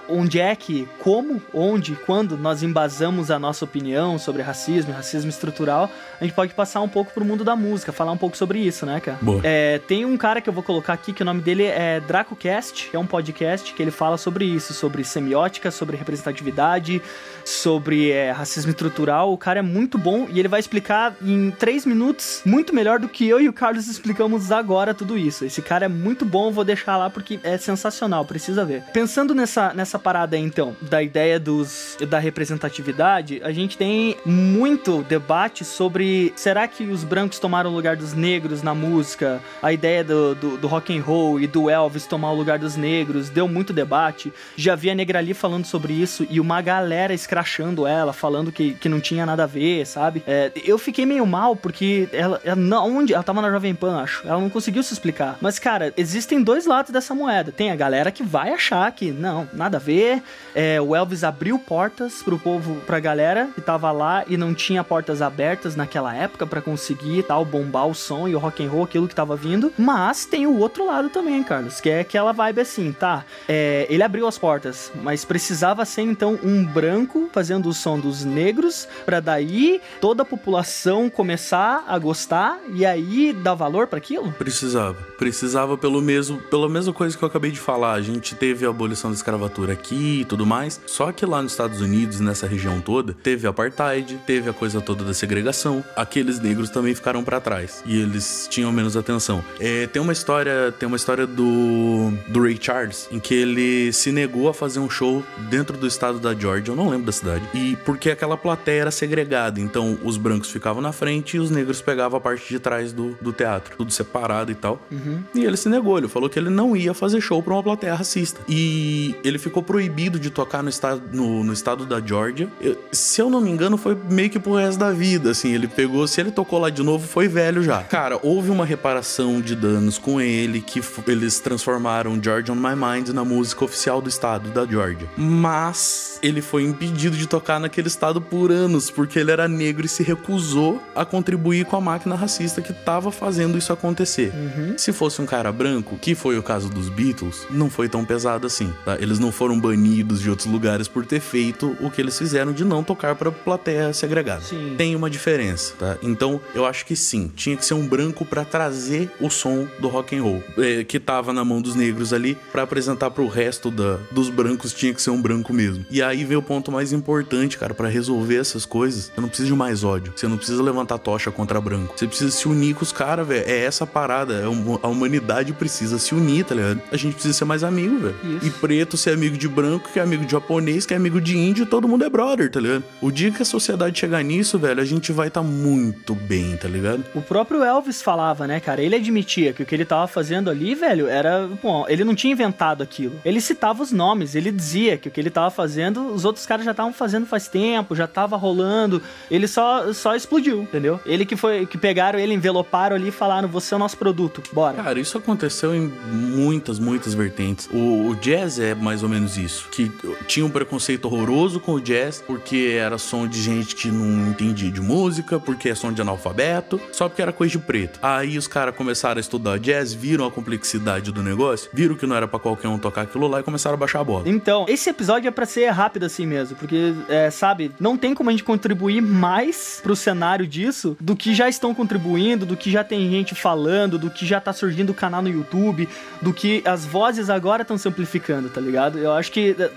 onde 0.07 0.39
é 0.39 0.55
que, 0.55 0.87
como, 0.99 1.41
onde, 1.53 1.95
quando 1.95 2.37
nós 2.37 2.63
embasamos 2.63 3.29
a 3.29 3.37
nossa 3.37 3.65
opinião 3.65 4.17
sobre 4.17 4.41
racismo 4.41 4.91
e 4.91 4.95
racismo 4.95 5.29
estrutural, 5.29 5.89
a 6.19 6.23
gente 6.23 6.33
pode 6.33 6.53
passar 6.53 6.81
um 6.81 6.89
pouco 6.89 7.13
pro 7.13 7.25
mundo 7.25 7.43
da 7.43 7.55
música, 7.55 7.91
falar 7.91 8.11
um 8.11 8.17
pouco 8.17 8.37
sobre 8.37 8.59
isso, 8.59 8.85
né, 8.85 8.99
cara? 8.99 9.17
Boa. 9.21 9.41
É, 9.43 9.79
tem 9.79 10.05
um 10.05 10.17
cara 10.17 10.39
que 10.39 10.49
eu 10.49 10.53
vou 10.53 10.63
colocar 10.63 10.93
aqui 10.93 11.11
que 11.11 11.21
o 11.21 11.25
nome 11.25 11.41
dele 11.41 11.63
é 11.63 11.99
DracoCast, 11.99 12.89
que 12.89 12.95
é 12.95 12.99
um 12.99 13.05
podcast 13.05 13.73
que 13.73 13.81
ele 13.81 13.91
fala 13.91 14.17
sobre 14.17 14.45
isso, 14.45 14.73
sobre 14.73 15.03
semiótica, 15.03 15.69
sobre 15.71 15.97
representatividade, 15.97 17.01
sobre 17.43 18.11
é, 18.11 18.31
racismo 18.31 18.71
estrutural. 18.71 19.33
O 19.33 19.37
cara 19.37 19.59
é 19.59 19.61
muito 19.61 19.97
bom 19.97 20.27
e 20.29 20.39
ele 20.39 20.47
vai 20.47 20.59
explicar 20.59 21.15
em 21.21 21.51
três 21.51 21.85
minutos 21.85 22.41
muito 22.45 22.73
melhor 22.73 22.99
do 22.99 23.09
que 23.09 23.27
eu 23.27 23.41
e 23.41 23.49
o 23.49 23.53
Carlos 23.53 23.87
explicamos 23.87 24.51
agora 24.51 24.93
tudo 24.93 25.17
isso. 25.17 25.45
Esse 25.45 25.61
cara 25.61 25.85
é 25.85 25.89
muito 25.89 26.25
bom, 26.25 26.51
vou 26.51 26.63
deixar 26.63 26.97
lá 26.97 27.09
porque 27.09 27.39
é 27.43 27.57
sensacional, 27.57 28.23
precisa 28.25 28.63
ver. 28.63 28.83
Pensando 28.93 29.35
nessa, 29.35 29.72
nessa, 29.73 29.97
parada 29.97 30.35
aí, 30.35 30.41
então, 30.41 30.75
da 30.81 31.01
ideia 31.01 31.39
dos, 31.39 31.97
da 32.07 32.19
representatividade, 32.19 33.41
a 33.43 33.51
gente 33.51 33.77
tem 33.77 34.17
muito 34.25 35.03
debate 35.03 35.63
sobre 35.63 36.33
será 36.35 36.67
que 36.67 36.83
os 36.83 37.03
brancos 37.03 37.39
tomaram 37.39 37.71
o 37.71 37.73
lugar 37.73 37.95
dos 37.95 38.13
negros 38.13 38.61
na 38.61 38.73
música? 38.75 39.41
A 39.61 39.71
ideia 39.71 40.03
do, 40.03 40.35
do, 40.35 40.57
do 40.57 40.67
rock 40.67 40.95
and 40.95 41.01
roll 41.01 41.39
e 41.39 41.47
do 41.47 41.69
Elvis 41.69 42.05
tomar 42.05 42.31
o 42.31 42.35
lugar 42.35 42.59
dos 42.59 42.75
negros 42.75 43.29
deu 43.29 43.47
muito 43.47 43.73
debate. 43.73 44.31
Já 44.55 44.75
vi 44.75 44.89
a 44.89 44.95
Negrali 44.95 45.33
falando 45.33 45.65
sobre 45.65 45.93
isso 45.93 46.25
e 46.29 46.39
uma 46.39 46.61
galera 46.61 47.13
escrachando 47.13 47.87
ela, 47.87 48.13
falando 48.13 48.51
que, 48.51 48.73
que 48.73 48.89
não 48.89 48.99
tinha 48.99 49.25
nada 49.25 49.43
a 49.43 49.47
ver, 49.47 49.85
sabe? 49.85 50.23
É, 50.27 50.51
eu 50.65 50.77
fiquei 50.77 51.05
meio 51.05 51.25
mal 51.25 51.55
porque 51.55 52.09
ela, 52.11 52.41
ela 52.43 52.55
não, 52.55 52.97
onde 52.97 53.13
ela 53.13 53.23
tava 53.23 53.41
na 53.41 53.51
Jovem 53.51 53.73
Pan, 53.73 54.01
acho. 54.01 54.27
Ela 54.27 54.39
não 54.39 54.49
conseguiu 54.49 54.83
se 54.83 54.93
explicar. 54.93 55.37
Mas 55.41 55.59
cara, 55.59 55.93
existem 55.95 56.43
dois 56.43 56.65
lados 56.65 56.91
dessa 56.91 57.15
moeda. 57.15 57.51
Tem 57.51 57.71
a 57.71 57.75
galera 57.75 58.11
que 58.11 58.23
vai 58.23 58.51
achar 58.53 58.91
que 58.91 59.11
não, 59.11 59.47
nada 59.63 59.77
a 59.77 59.79
ver. 59.79 60.21
É, 60.53 60.79
o 60.81 60.95
Elvis 60.95 61.23
abriu 61.23 61.57
portas 61.57 62.21
pro 62.21 62.37
povo, 62.37 62.75
pra 62.85 62.99
galera 62.99 63.49
que 63.55 63.61
tava 63.61 63.91
lá 63.91 64.23
e 64.27 64.35
não 64.35 64.53
tinha 64.53 64.83
portas 64.83 65.21
abertas 65.21 65.75
naquela 65.75 66.13
época 66.13 66.45
para 66.45 66.61
conseguir 66.61 67.23
tal 67.23 67.45
bombar 67.45 67.87
o 67.87 67.95
som 67.95 68.27
e 68.27 68.35
o 68.35 68.39
rock 68.39 68.63
and 68.63 68.69
roll, 68.69 68.83
aquilo 68.83 69.07
que 69.07 69.15
tava 69.15 69.35
vindo. 69.35 69.71
Mas 69.77 70.25
tem 70.25 70.45
o 70.45 70.57
outro 70.57 70.85
lado 70.85 71.09
também, 71.09 71.41
Carlos, 71.43 71.79
que 71.79 71.89
é 71.89 72.01
aquela 72.01 72.33
vibe 72.33 72.61
assim, 72.61 72.91
tá? 72.91 73.23
É, 73.47 73.87
ele 73.89 74.03
abriu 74.03 74.27
as 74.27 74.37
portas, 74.37 74.91
mas 75.01 75.23
precisava 75.23 75.85
ser 75.85 76.01
então 76.01 76.37
um 76.43 76.65
branco 76.65 77.29
fazendo 77.31 77.69
o 77.69 77.73
som 77.73 77.99
dos 77.99 78.25
negros 78.25 78.87
para 79.05 79.19
daí 79.19 79.81
toda 80.01 80.23
a 80.23 80.25
população 80.25 81.09
começar 81.09 81.85
a 81.87 81.97
gostar 81.97 82.59
e 82.73 82.85
aí 82.85 83.31
dar 83.33 83.53
valor 83.53 83.87
para 83.87 83.97
aquilo? 83.97 84.31
Precisava. 84.33 84.97
Precisava 85.17 85.77
pelo 85.77 86.01
mesmo, 86.01 86.37
pela 86.37 86.67
mesma 86.67 86.91
coisa 86.91 87.17
que 87.17 87.23
eu 87.23 87.27
acabei 87.27 87.51
de 87.51 87.59
falar. 87.59 87.93
A 87.93 88.01
gente 88.01 88.35
teve 88.35 88.65
a 88.65 88.69
abolição 88.69 89.09
da 89.09 89.15
escravatura 89.15 89.52
aqui 89.71 90.21
e 90.21 90.25
tudo 90.25 90.45
mais. 90.45 90.79
Só 90.85 91.11
que 91.11 91.25
lá 91.25 91.41
nos 91.41 91.51
Estados 91.51 91.81
Unidos, 91.81 92.19
nessa 92.19 92.47
região 92.47 92.81
toda, 92.81 93.13
teve 93.13 93.47
apartheid, 93.47 94.19
teve 94.25 94.49
a 94.49 94.53
coisa 94.53 94.81
toda 94.81 95.03
da 95.03 95.13
segregação. 95.13 95.83
Aqueles 95.95 96.39
negros 96.39 96.69
também 96.69 96.95
ficaram 96.95 97.23
para 97.23 97.39
trás 97.39 97.83
e 97.85 97.99
eles 97.99 98.47
tinham 98.49 98.71
menos 98.71 98.97
atenção. 98.97 99.43
É, 99.59 99.87
tem 99.87 100.01
uma 100.01 100.13
história, 100.13 100.73
tem 100.77 100.87
uma 100.87 100.97
história 100.97 101.27
do 101.27 102.13
do 102.27 102.41
Ray 102.41 102.57
Charles 102.59 103.07
em 103.11 103.19
que 103.19 103.33
ele 103.33 103.91
se 103.93 104.11
negou 104.11 104.47
a 104.49 104.53
fazer 104.53 104.79
um 104.79 104.89
show 104.89 105.23
dentro 105.49 105.77
do 105.77 105.87
estado 105.87 106.19
da 106.19 106.33
Georgia, 106.33 106.71
eu 106.71 106.75
não 106.75 106.89
lembro 106.89 107.05
da 107.05 107.11
cidade, 107.11 107.47
e 107.53 107.75
porque 107.77 108.09
aquela 108.09 108.37
plateia 108.37 108.81
era 108.81 108.91
segregada, 108.91 109.59
então 109.59 109.97
os 110.03 110.17
brancos 110.17 110.49
ficavam 110.49 110.81
na 110.81 110.91
frente 110.91 111.37
e 111.37 111.39
os 111.39 111.49
negros 111.49 111.81
pegavam 111.81 112.17
a 112.17 112.21
parte 112.21 112.47
de 112.49 112.59
trás 112.59 112.91
do, 112.91 113.17
do 113.21 113.31
teatro, 113.31 113.75
tudo 113.77 113.91
separado 113.91 114.51
e 114.51 114.55
tal. 114.55 114.81
Uhum. 114.91 115.23
E 115.35 115.45
ele 115.45 115.57
se 115.57 115.69
negou, 115.69 115.97
ele 115.97 116.07
falou 116.07 116.29
que 116.29 116.37
ele 116.37 116.49
não 116.49 116.75
ia 116.75 116.93
fazer 116.93 117.21
show 117.21 117.41
pra 117.41 117.53
uma 117.53 117.63
plateia 117.63 117.95
racista. 117.95 118.41
E 118.47 119.15
ele 119.23 119.37
ficou 119.43 119.61
proibido 119.61 120.19
de 120.19 120.29
tocar 120.29 120.63
no 120.63 120.69
estado, 120.69 121.01
no, 121.11 121.43
no 121.43 121.53
estado 121.53 121.85
da 121.85 122.01
Georgia. 122.01 122.49
Eu, 122.61 122.77
se 122.91 123.21
eu 123.21 123.29
não 123.29 123.41
me 123.41 123.49
engano, 123.49 123.77
foi 123.77 123.97
meio 124.09 124.29
que 124.29 124.39
pro 124.39 124.55
resto 124.55 124.79
da 124.79 124.91
vida, 124.91 125.31
assim. 125.31 125.53
Ele 125.53 125.67
pegou, 125.67 126.07
se 126.07 126.21
ele 126.21 126.31
tocou 126.31 126.59
lá 126.59 126.69
de 126.69 126.81
novo, 126.81 127.07
foi 127.07 127.27
velho 127.27 127.61
já. 127.63 127.83
Cara, 127.83 128.19
houve 128.23 128.49
uma 128.49 128.65
reparação 128.65 129.41
de 129.41 129.55
danos 129.55 129.97
com 129.97 130.19
ele, 130.19 130.61
que 130.61 130.81
eles 131.07 131.39
transformaram 131.39 132.19
Georgia 132.21 132.53
on 132.53 132.57
My 132.57 132.75
Mind 132.75 133.09
na 133.09 133.25
música 133.25 133.65
oficial 133.65 134.01
do 134.01 134.09
estado 134.09 134.49
da 134.49 134.65
Georgia. 134.65 135.07
Mas 135.17 136.19
ele 136.21 136.41
foi 136.41 136.63
impedido 136.63 137.17
de 137.17 137.27
tocar 137.27 137.59
naquele 137.59 137.87
estado 137.87 138.21
por 138.21 138.51
anos, 138.51 138.89
porque 138.89 139.19
ele 139.19 139.31
era 139.31 139.47
negro 139.47 139.85
e 139.85 139.89
se 139.89 140.03
recusou 140.03 140.81
a 140.95 141.03
contribuir 141.03 141.65
com 141.65 141.75
a 141.75 141.81
máquina 141.81 142.15
racista 142.15 142.61
que 142.61 142.71
tava 142.71 143.11
fazendo 143.11 143.57
isso 143.57 143.73
acontecer. 143.73 144.31
Uhum. 144.33 144.77
Se 144.77 144.93
fosse 144.93 145.21
um 145.21 145.25
cara 145.25 145.51
branco, 145.51 145.97
que 146.01 146.15
foi 146.15 146.37
o 146.37 146.43
caso 146.43 146.69
dos 146.69 146.87
Beatles, 146.87 147.45
não 147.49 147.69
foi 147.69 147.89
tão 147.89 148.05
pesado 148.05 148.47
assim, 148.47 148.73
tá? 148.85 148.97
Eles 148.99 149.19
não 149.19 149.31
foram 149.33 149.59
banidos 149.59 150.21
de 150.21 150.29
outros 150.29 150.47
lugares 150.47 150.87
por 150.87 151.05
ter 151.05 151.19
feito 151.19 151.75
o 151.81 151.89
que 151.89 152.01
eles 152.01 152.17
fizeram 152.17 152.53
de 152.53 152.63
não 152.63 152.83
tocar 152.83 153.15
para 153.15 153.31
plateia 153.31 153.91
segregada. 153.93 154.41
Sim. 154.41 154.75
Tem 154.77 154.95
uma 154.95 155.09
diferença, 155.09 155.73
tá? 155.77 155.97
Então, 156.01 156.39
eu 156.55 156.65
acho 156.65 156.85
que 156.85 156.95
sim, 156.95 157.31
tinha 157.35 157.57
que 157.57 157.65
ser 157.65 157.73
um 157.73 157.87
branco 157.87 158.25
para 158.25 158.45
trazer 158.45 159.11
o 159.19 159.29
som 159.29 159.67
do 159.79 159.87
rock 159.87 160.15
and 160.15 160.23
roll, 160.23 160.43
é, 160.57 160.83
que 160.83 160.99
tava 160.99 161.33
na 161.33 161.43
mão 161.43 161.61
dos 161.61 161.75
negros 161.75 162.13
ali, 162.13 162.37
para 162.51 162.63
apresentar 162.63 163.11
pro 163.11 163.27
resto 163.27 163.69
da, 163.69 163.97
dos 164.11 164.29
brancos 164.29 164.73
tinha 164.73 164.93
que 164.93 165.01
ser 165.01 165.09
um 165.09 165.21
branco 165.21 165.53
mesmo. 165.53 165.85
E 165.89 166.01
aí 166.01 166.23
vem 166.23 166.37
o 166.37 166.41
ponto 166.41 166.71
mais 166.71 166.93
importante, 166.93 167.57
cara, 167.57 167.73
para 167.73 167.87
resolver 167.87 168.37
essas 168.37 168.65
coisas. 168.65 169.11
Você 169.13 169.21
não 169.21 169.27
precisa 169.27 169.49
de 169.49 169.55
mais 169.55 169.83
ódio, 169.83 170.13
você 170.15 170.27
não 170.27 170.37
precisa 170.37 170.61
levantar 170.61 170.97
tocha 170.97 171.31
contra 171.31 171.59
branco. 171.59 171.93
Você 171.97 172.07
precisa 172.07 172.31
se 172.31 172.47
unir 172.47 172.75
com 172.75 172.83
os 172.83 172.91
caras, 172.91 173.27
velho. 173.27 173.43
É 173.47 173.63
essa 173.63 173.85
parada, 173.85 174.33
é 174.35 174.43
a 174.43 174.87
humanidade 174.87 175.53
precisa 175.53 175.97
se 175.97 176.13
unir, 176.13 176.45
tá 176.45 176.55
ligado? 176.55 176.81
A 176.91 176.97
gente 176.97 177.13
precisa 177.13 177.33
ser 177.33 177.45
mais 177.45 177.63
amigo, 177.63 177.97
velho. 177.99 178.39
E 178.41 178.49
preto 178.49 178.97
ser 178.97 179.12
amigo 179.13 179.37
de 179.37 179.47
branco, 179.47 179.89
que 179.91 179.99
é 179.99 180.03
amigo 180.03 180.25
de 180.25 180.31
japonês, 180.31 180.85
que 180.85 180.93
é 180.93 180.97
amigo 180.97 181.19
de 181.21 181.37
índio, 181.37 181.65
todo 181.65 181.87
mundo 181.87 182.03
é 182.03 182.09
brother, 182.09 182.49
tá 182.49 182.59
ligado? 182.59 182.83
O 183.01 183.11
dia 183.11 183.31
que 183.31 183.41
a 183.41 183.45
sociedade 183.45 183.99
chegar 183.99 184.23
nisso, 184.23 184.57
velho, 184.57 184.81
a 184.81 184.85
gente 184.85 185.11
vai 185.11 185.27
estar 185.27 185.41
tá 185.41 185.47
muito 185.47 186.15
bem, 186.15 186.57
tá 186.57 186.67
ligado? 186.67 187.03
O 187.13 187.21
próprio 187.21 187.63
Elvis 187.63 188.01
falava, 188.01 188.47
né, 188.47 188.59
cara? 188.59 188.81
Ele 188.81 188.95
admitia 188.95 189.53
que 189.53 189.63
o 189.63 189.65
que 189.65 189.75
ele 189.75 189.85
tava 189.85 190.07
fazendo 190.07 190.49
ali, 190.49 190.75
velho, 190.75 191.07
era. 191.07 191.47
Bom, 191.61 191.85
ele 191.87 192.03
não 192.03 192.15
tinha 192.15 192.33
inventado 192.33 192.81
aquilo. 192.81 193.19
Ele 193.23 193.39
citava 193.39 193.83
os 193.83 193.91
nomes, 193.91 194.35
ele 194.35 194.51
dizia 194.51 194.97
que 194.97 195.07
o 195.07 195.11
que 195.11 195.19
ele 195.19 195.29
tava 195.29 195.49
fazendo, 195.49 196.13
os 196.13 196.25
outros 196.25 196.45
caras 196.45 196.65
já 196.65 196.71
estavam 196.71 196.93
fazendo 196.93 197.25
faz 197.25 197.47
tempo, 197.47 197.95
já 197.95 198.07
tava 198.07 198.35
rolando. 198.35 199.01
Ele 199.29 199.47
só, 199.47 199.93
só 199.93 200.15
explodiu, 200.15 200.63
entendeu? 200.63 200.99
Ele 201.05 201.25
que 201.25 201.35
foi. 201.35 201.65
que 201.65 201.77
pegaram 201.77 202.19
ele, 202.19 202.33
enveloparam 202.33 202.95
ali 202.95 203.09
e 203.09 203.11
falaram: 203.11 203.47
você 203.47 203.73
é 203.73 203.77
o 203.77 203.79
nosso 203.79 203.97
produto, 203.97 204.41
bora. 204.51 204.81
Cara, 204.81 204.99
isso 204.99 205.17
aconteceu 205.17 205.73
em 205.75 205.91
muitas, 206.11 206.79
muitas 206.79 207.13
vertentes. 207.13 207.69
O, 207.71 208.09
o 208.09 208.15
jazz 208.15 208.59
é 208.59 208.73
mais 208.73 209.02
ou 209.03 209.09
menos 209.09 209.37
isso. 209.37 209.67
Que 209.69 209.91
tinha 210.27 210.45
um 210.45 210.49
preconceito 210.49 211.05
horroroso 211.05 211.59
com 211.59 211.73
o 211.73 211.81
jazz, 211.81 212.23
porque 212.25 212.75
era 212.79 212.97
som 212.97 213.27
de 213.27 213.41
gente 213.41 213.75
que 213.75 213.89
não 213.89 214.29
entendia 214.29 214.71
de 214.71 214.81
música, 214.81 215.39
porque 215.39 215.69
é 215.69 215.75
som 215.75 215.91
de 215.91 216.01
analfabeto, 216.01 216.79
só 216.91 217.07
porque 217.07 217.21
era 217.21 217.31
coisa 217.31 217.51
de 217.51 217.59
preto. 217.59 217.99
Aí 218.01 218.37
os 218.37 218.47
caras 218.47 218.75
começaram 218.75 219.17
a 219.17 219.21
estudar 219.21 219.59
jazz, 219.59 219.93
viram 219.93 220.25
a 220.25 220.31
complexidade 220.31 221.11
do 221.11 221.21
negócio, 221.21 221.69
viram 221.73 221.95
que 221.95 222.05
não 222.05 222.15
era 222.15 222.27
para 222.27 222.39
qualquer 222.39 222.67
um 222.67 222.77
tocar 222.77 223.01
aquilo 223.01 223.27
lá 223.27 223.39
e 223.39 223.43
começaram 223.43 223.75
a 223.75 223.77
baixar 223.77 223.99
a 223.99 224.03
bola. 224.03 224.23
Então, 224.27 224.65
esse 224.67 224.89
episódio 224.89 225.27
é 225.27 225.31
para 225.31 225.45
ser 225.45 225.69
rápido 225.69 226.05
assim 226.05 226.25
mesmo, 226.25 226.55
porque, 226.55 226.93
é, 227.09 227.29
sabe, 227.29 227.71
não 227.79 227.97
tem 227.97 228.13
como 228.13 228.29
a 228.29 228.33
gente 228.33 228.43
contribuir 228.43 229.01
mais 229.01 229.79
pro 229.81 229.95
cenário 229.95 230.47
disso 230.47 230.95
do 230.99 231.15
que 231.15 231.33
já 231.33 231.49
estão 231.49 231.73
contribuindo, 231.73 232.45
do 232.45 232.55
que 232.55 232.71
já 232.71 232.83
tem 232.83 233.09
gente 233.09 233.35
falando, 233.35 233.97
do 233.97 234.09
que 234.09 234.25
já 234.25 234.39
tá 234.39 234.53
surgindo 234.53 234.91
o 234.91 234.93
canal 234.93 235.21
no 235.21 235.29
YouTube, 235.29 235.87
do 236.21 236.33
que 236.33 236.61
as 236.65 236.85
vozes 236.85 237.29
agora 237.29 237.61
estão 237.61 237.77
se 237.77 237.87
amplificando, 237.87 238.49
tá 238.49 238.61
ligado? 238.61 238.92
Eu 238.97 239.11
acho 239.11 239.31
que 239.31 239.55
é, 239.57 239.63
é, 239.63 239.71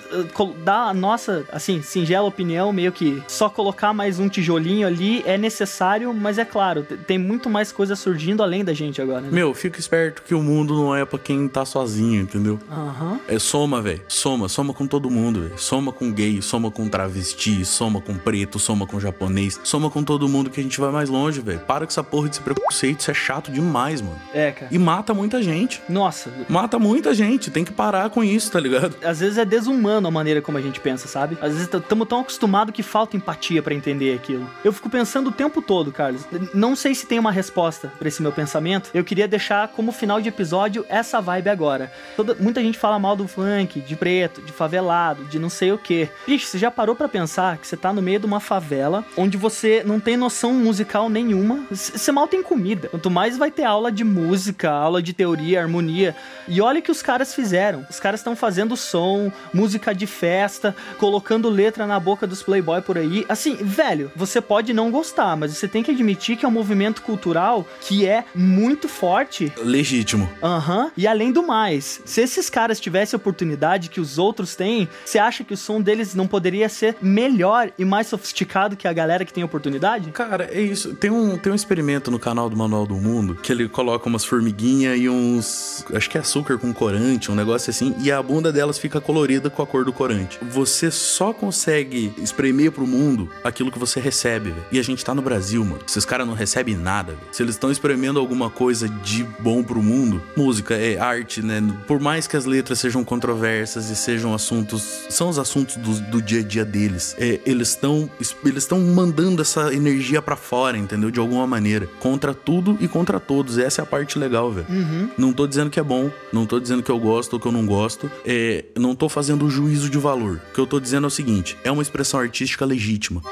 dá 0.64 0.84
a 0.84 0.94
nossa, 0.94 1.44
assim, 1.52 1.82
singela 1.82 2.26
opinião, 2.26 2.72
meio 2.72 2.92
que 2.92 3.22
só 3.28 3.48
colocar 3.48 3.92
mais 3.92 4.18
um 4.18 4.28
tijolinho 4.28 4.86
ali 4.86 5.22
é 5.26 5.36
necessário, 5.38 6.12
mas 6.12 6.38
é 6.38 6.44
claro, 6.44 6.82
tem 7.06 7.18
muito 7.18 7.48
mais 7.48 7.72
coisa 7.72 7.96
surgindo 7.96 8.42
além 8.42 8.64
da 8.64 8.72
gente 8.72 9.00
agora. 9.00 9.22
Né? 9.22 9.28
Meu, 9.30 9.54
fica 9.54 9.78
esperto 9.78 10.22
que 10.22 10.34
o 10.34 10.42
mundo 10.42 10.74
não 10.74 10.94
é 10.94 11.04
pra 11.04 11.18
quem 11.18 11.48
tá 11.48 11.64
sozinho, 11.64 12.22
entendeu? 12.22 12.58
Uhum. 12.70 13.18
É 13.28 13.38
soma, 13.38 13.80
velho. 13.80 14.02
Soma, 14.08 14.48
soma 14.48 14.72
com 14.72 14.86
todo 14.86 15.10
mundo, 15.10 15.42
velho. 15.42 15.58
Soma 15.58 15.92
com 15.92 16.12
gay, 16.12 16.40
soma 16.42 16.70
com 16.70 16.88
travesti, 16.88 17.64
soma 17.64 18.00
com 18.00 18.14
preto, 18.16 18.58
soma 18.58 18.86
com 18.86 18.98
japonês, 19.00 19.60
soma 19.64 19.90
com 19.90 20.02
todo 20.02 20.28
mundo 20.28 20.50
que 20.50 20.60
a 20.60 20.62
gente 20.62 20.80
vai 20.80 20.90
mais 20.90 21.08
longe, 21.08 21.40
velho. 21.40 21.60
Para 21.60 21.86
com 21.86 21.90
essa 21.90 22.04
porra 22.04 22.28
desse 22.28 22.40
preconceito, 22.40 23.00
isso 23.00 23.10
é 23.10 23.14
chato 23.14 23.50
demais, 23.50 24.00
mano. 24.00 24.20
É, 24.32 24.52
cara. 24.52 24.68
E 24.70 24.78
mata 24.78 25.14
muita 25.14 25.42
gente. 25.42 25.82
Nossa. 25.88 26.30
Mata 26.48 26.78
muita 26.78 27.14
gente, 27.14 27.50
tem 27.50 27.64
que 27.64 27.72
parar 27.72 28.10
com 28.10 28.22
isso, 28.22 28.50
tá 28.50 28.60
ligado? 28.60 28.96
Às 29.06 29.20
vezes 29.20 29.38
é 29.38 29.44
desumano 29.44 30.08
a 30.08 30.10
maneira 30.10 30.42
como 30.42 30.58
a 30.58 30.60
gente 30.60 30.80
pensa, 30.80 31.08
sabe? 31.08 31.38
Às 31.40 31.52
vezes 31.52 31.68
estamos 31.72 32.08
tão 32.08 32.20
acostumados 32.20 32.74
que 32.74 32.82
falta 32.82 33.16
empatia 33.16 33.62
para 33.62 33.74
entender 33.74 34.14
aquilo. 34.14 34.48
Eu 34.64 34.72
fico 34.72 34.90
pensando 34.90 35.28
o 35.28 35.32
tempo 35.32 35.62
todo, 35.62 35.92
Carlos. 35.92 36.22
Não 36.52 36.74
sei 36.74 36.94
se 36.94 37.06
tem 37.06 37.18
uma 37.18 37.30
resposta 37.30 37.92
para 37.98 38.08
esse 38.08 38.22
meu 38.22 38.32
pensamento. 38.32 38.90
Eu 38.92 39.04
queria 39.04 39.28
deixar 39.28 39.68
como 39.68 39.92
final 39.92 40.20
de 40.20 40.28
episódio 40.28 40.84
essa 40.88 41.20
vibe 41.20 41.48
agora. 41.48 41.92
Toda, 42.16 42.34
muita 42.34 42.60
gente 42.60 42.78
fala 42.78 42.98
mal 42.98 43.16
do 43.16 43.28
funk, 43.28 43.80
de 43.80 43.96
preto, 43.96 44.42
de 44.42 44.52
favelado, 44.52 45.24
de 45.24 45.38
não 45.38 45.48
sei 45.48 45.72
o 45.72 45.78
que. 45.78 46.08
Bicho, 46.26 46.46
você 46.46 46.58
já 46.58 46.70
parou 46.70 46.94
para 46.94 47.08
pensar 47.08 47.58
que 47.58 47.66
você 47.66 47.76
tá 47.76 47.92
no 47.92 48.02
meio 48.02 48.20
de 48.20 48.26
uma 48.26 48.40
favela 48.40 49.04
onde 49.16 49.36
você 49.36 49.82
não 49.84 50.00
tem 50.00 50.16
noção 50.16 50.52
musical 50.52 51.08
nenhuma? 51.08 51.64
Você 51.70 52.12
mal 52.12 52.26
tem 52.26 52.42
comida. 52.42 52.88
Quanto 52.88 53.10
mais 53.10 53.36
vai 53.36 53.50
ter 53.50 53.64
aula 53.64 53.90
de 53.92 54.04
música, 54.04 54.70
aula 54.70 55.02
de 55.02 55.12
teoria, 55.12 55.60
harmonia. 55.60 56.16
E 56.48 56.60
olha 56.60 56.80
o 56.80 56.82
que 56.82 56.90
os 56.90 57.02
caras 57.02 57.34
fizeram. 57.34 57.86
Os 57.88 58.00
caras 58.00 58.20
estão 58.20 58.34
fazendo 58.34 58.76
som, 58.96 59.30
música 59.52 59.94
de 59.94 60.06
festa, 60.06 60.74
colocando 60.98 61.50
letra 61.50 61.86
na 61.86 62.00
boca 62.00 62.26
dos 62.26 62.42
playboy 62.42 62.80
por 62.80 62.96
aí. 62.96 63.26
Assim, 63.28 63.56
velho, 63.56 64.10
você 64.16 64.40
pode 64.40 64.72
não 64.72 64.90
gostar, 64.90 65.36
mas 65.36 65.52
você 65.52 65.68
tem 65.68 65.82
que 65.82 65.90
admitir 65.90 66.36
que 66.36 66.46
é 66.46 66.48
um 66.48 66.52
movimento 66.52 67.02
cultural 67.02 67.66
que 67.82 68.06
é 68.06 68.24
muito 68.34 68.88
forte. 68.88 69.52
Legítimo. 69.58 70.30
Aham. 70.42 70.84
Uhum. 70.84 70.90
E 70.96 71.06
além 71.06 71.30
do 71.30 71.46
mais, 71.46 72.00
se 72.06 72.22
esses 72.22 72.48
caras 72.48 72.80
tivessem 72.80 73.16
a 73.16 73.18
oportunidade 73.18 73.90
que 73.90 74.00
os 74.00 74.16
outros 74.16 74.56
têm, 74.56 74.88
você 75.04 75.18
acha 75.18 75.44
que 75.44 75.52
o 75.52 75.56
som 75.56 75.78
deles 75.80 76.14
não 76.14 76.26
poderia 76.26 76.68
ser 76.68 76.96
melhor 77.02 77.70
e 77.78 77.84
mais 77.84 78.06
sofisticado 78.06 78.76
que 78.76 78.88
a 78.88 78.92
galera 78.94 79.26
que 79.26 79.32
tem 79.32 79.44
oportunidade? 79.44 80.10
Cara, 80.12 80.48
é 80.50 80.60
isso. 80.60 80.94
Tem 80.94 81.10
um, 81.10 81.36
tem 81.36 81.52
um 81.52 81.54
experimento 81.54 82.10
no 82.10 82.18
canal 82.18 82.48
do 82.48 82.56
Manual 82.56 82.86
do 82.86 82.94
Mundo 82.94 83.34
que 83.34 83.52
ele 83.52 83.68
coloca 83.68 84.08
umas 84.08 84.24
formiguinhas 84.24 84.98
e 84.98 85.08
uns. 85.08 85.84
Acho 85.92 86.08
que 86.08 86.16
é 86.16 86.20
açúcar 86.20 86.56
com 86.56 86.72
corante, 86.72 87.30
um 87.30 87.34
negócio 87.34 87.68
assim, 87.68 87.94
e 88.00 88.10
a 88.10 88.22
bunda 88.22 88.52
delas 88.52 88.78
fica 88.78 88.85
colorida 88.88 89.50
com 89.50 89.62
a 89.62 89.66
cor 89.66 89.84
do 89.84 89.92
corante. 89.92 90.38
Você 90.42 90.90
só 90.90 91.32
consegue 91.32 92.12
espremer 92.18 92.72
pro 92.72 92.86
mundo 92.86 93.28
aquilo 93.44 93.70
que 93.70 93.78
você 93.78 94.00
recebe, 94.00 94.50
véio. 94.50 94.64
E 94.72 94.78
a 94.78 94.82
gente 94.82 95.04
tá 95.04 95.14
no 95.14 95.22
Brasil, 95.22 95.64
mano. 95.64 95.80
Esses 95.86 96.04
caras 96.04 96.26
não 96.26 96.34
recebem 96.34 96.76
nada, 96.76 97.12
véio. 97.12 97.28
Se 97.32 97.42
eles 97.42 97.54
estão 97.54 97.70
espremendo 97.70 98.18
alguma 98.18 98.50
coisa 98.50 98.88
de 98.88 99.24
bom 99.38 99.62
pro 99.62 99.82
mundo, 99.82 100.22
música 100.36 100.74
é 100.74 100.98
arte, 100.98 101.42
né? 101.42 101.62
Por 101.86 102.00
mais 102.00 102.26
que 102.26 102.36
as 102.36 102.44
letras 102.44 102.78
sejam 102.78 103.04
controversas 103.04 103.90
e 103.90 103.96
sejam 103.96 104.34
assuntos, 104.34 105.06
são 105.08 105.28
os 105.28 105.38
assuntos 105.38 105.76
do, 105.76 106.00
do 106.10 106.22
dia 106.22 106.40
a 106.40 106.44
dia 106.44 106.64
deles. 106.64 107.14
É, 107.18 107.40
eles 107.44 107.70
estão 107.70 108.08
eles 108.44 108.62
estão 108.62 108.80
mandando 108.80 109.42
essa 109.42 109.72
energia 109.72 110.20
para 110.22 110.36
fora, 110.36 110.76
entendeu? 110.76 111.10
De 111.10 111.20
alguma 111.20 111.46
maneira, 111.46 111.88
contra 112.00 112.34
tudo 112.34 112.76
e 112.80 112.88
contra 112.88 113.20
todos. 113.20 113.58
Essa 113.58 113.82
é 113.82 113.84
a 113.84 113.86
parte 113.86 114.18
legal, 114.18 114.50
velho. 114.52 114.66
Uhum. 114.68 115.10
Não 115.16 115.32
tô 115.32 115.46
dizendo 115.46 115.70
que 115.70 115.80
é 115.80 115.82
bom, 115.82 116.10
não 116.32 116.46
tô 116.46 116.58
dizendo 116.60 116.82
que 116.82 116.90
eu 116.90 116.98
gosto 116.98 117.34
ou 117.34 117.40
que 117.40 117.46
eu 117.46 117.52
não 117.52 117.66
gosto. 117.66 118.10
É, 118.24 118.64
não 118.78 118.94
tô 118.94 119.08
fazendo 119.08 119.50
juízo 119.50 119.88
de 119.88 119.98
valor. 119.98 120.40
O 120.50 120.54
que 120.54 120.60
eu 120.60 120.66
tô 120.66 120.78
dizendo 120.78 121.04
é 121.04 121.08
o 121.08 121.10
seguinte: 121.10 121.56
é 121.64 121.70
uma 121.70 121.82
expressão 121.82 122.20
artística 122.20 122.64
legítima. 122.64 123.22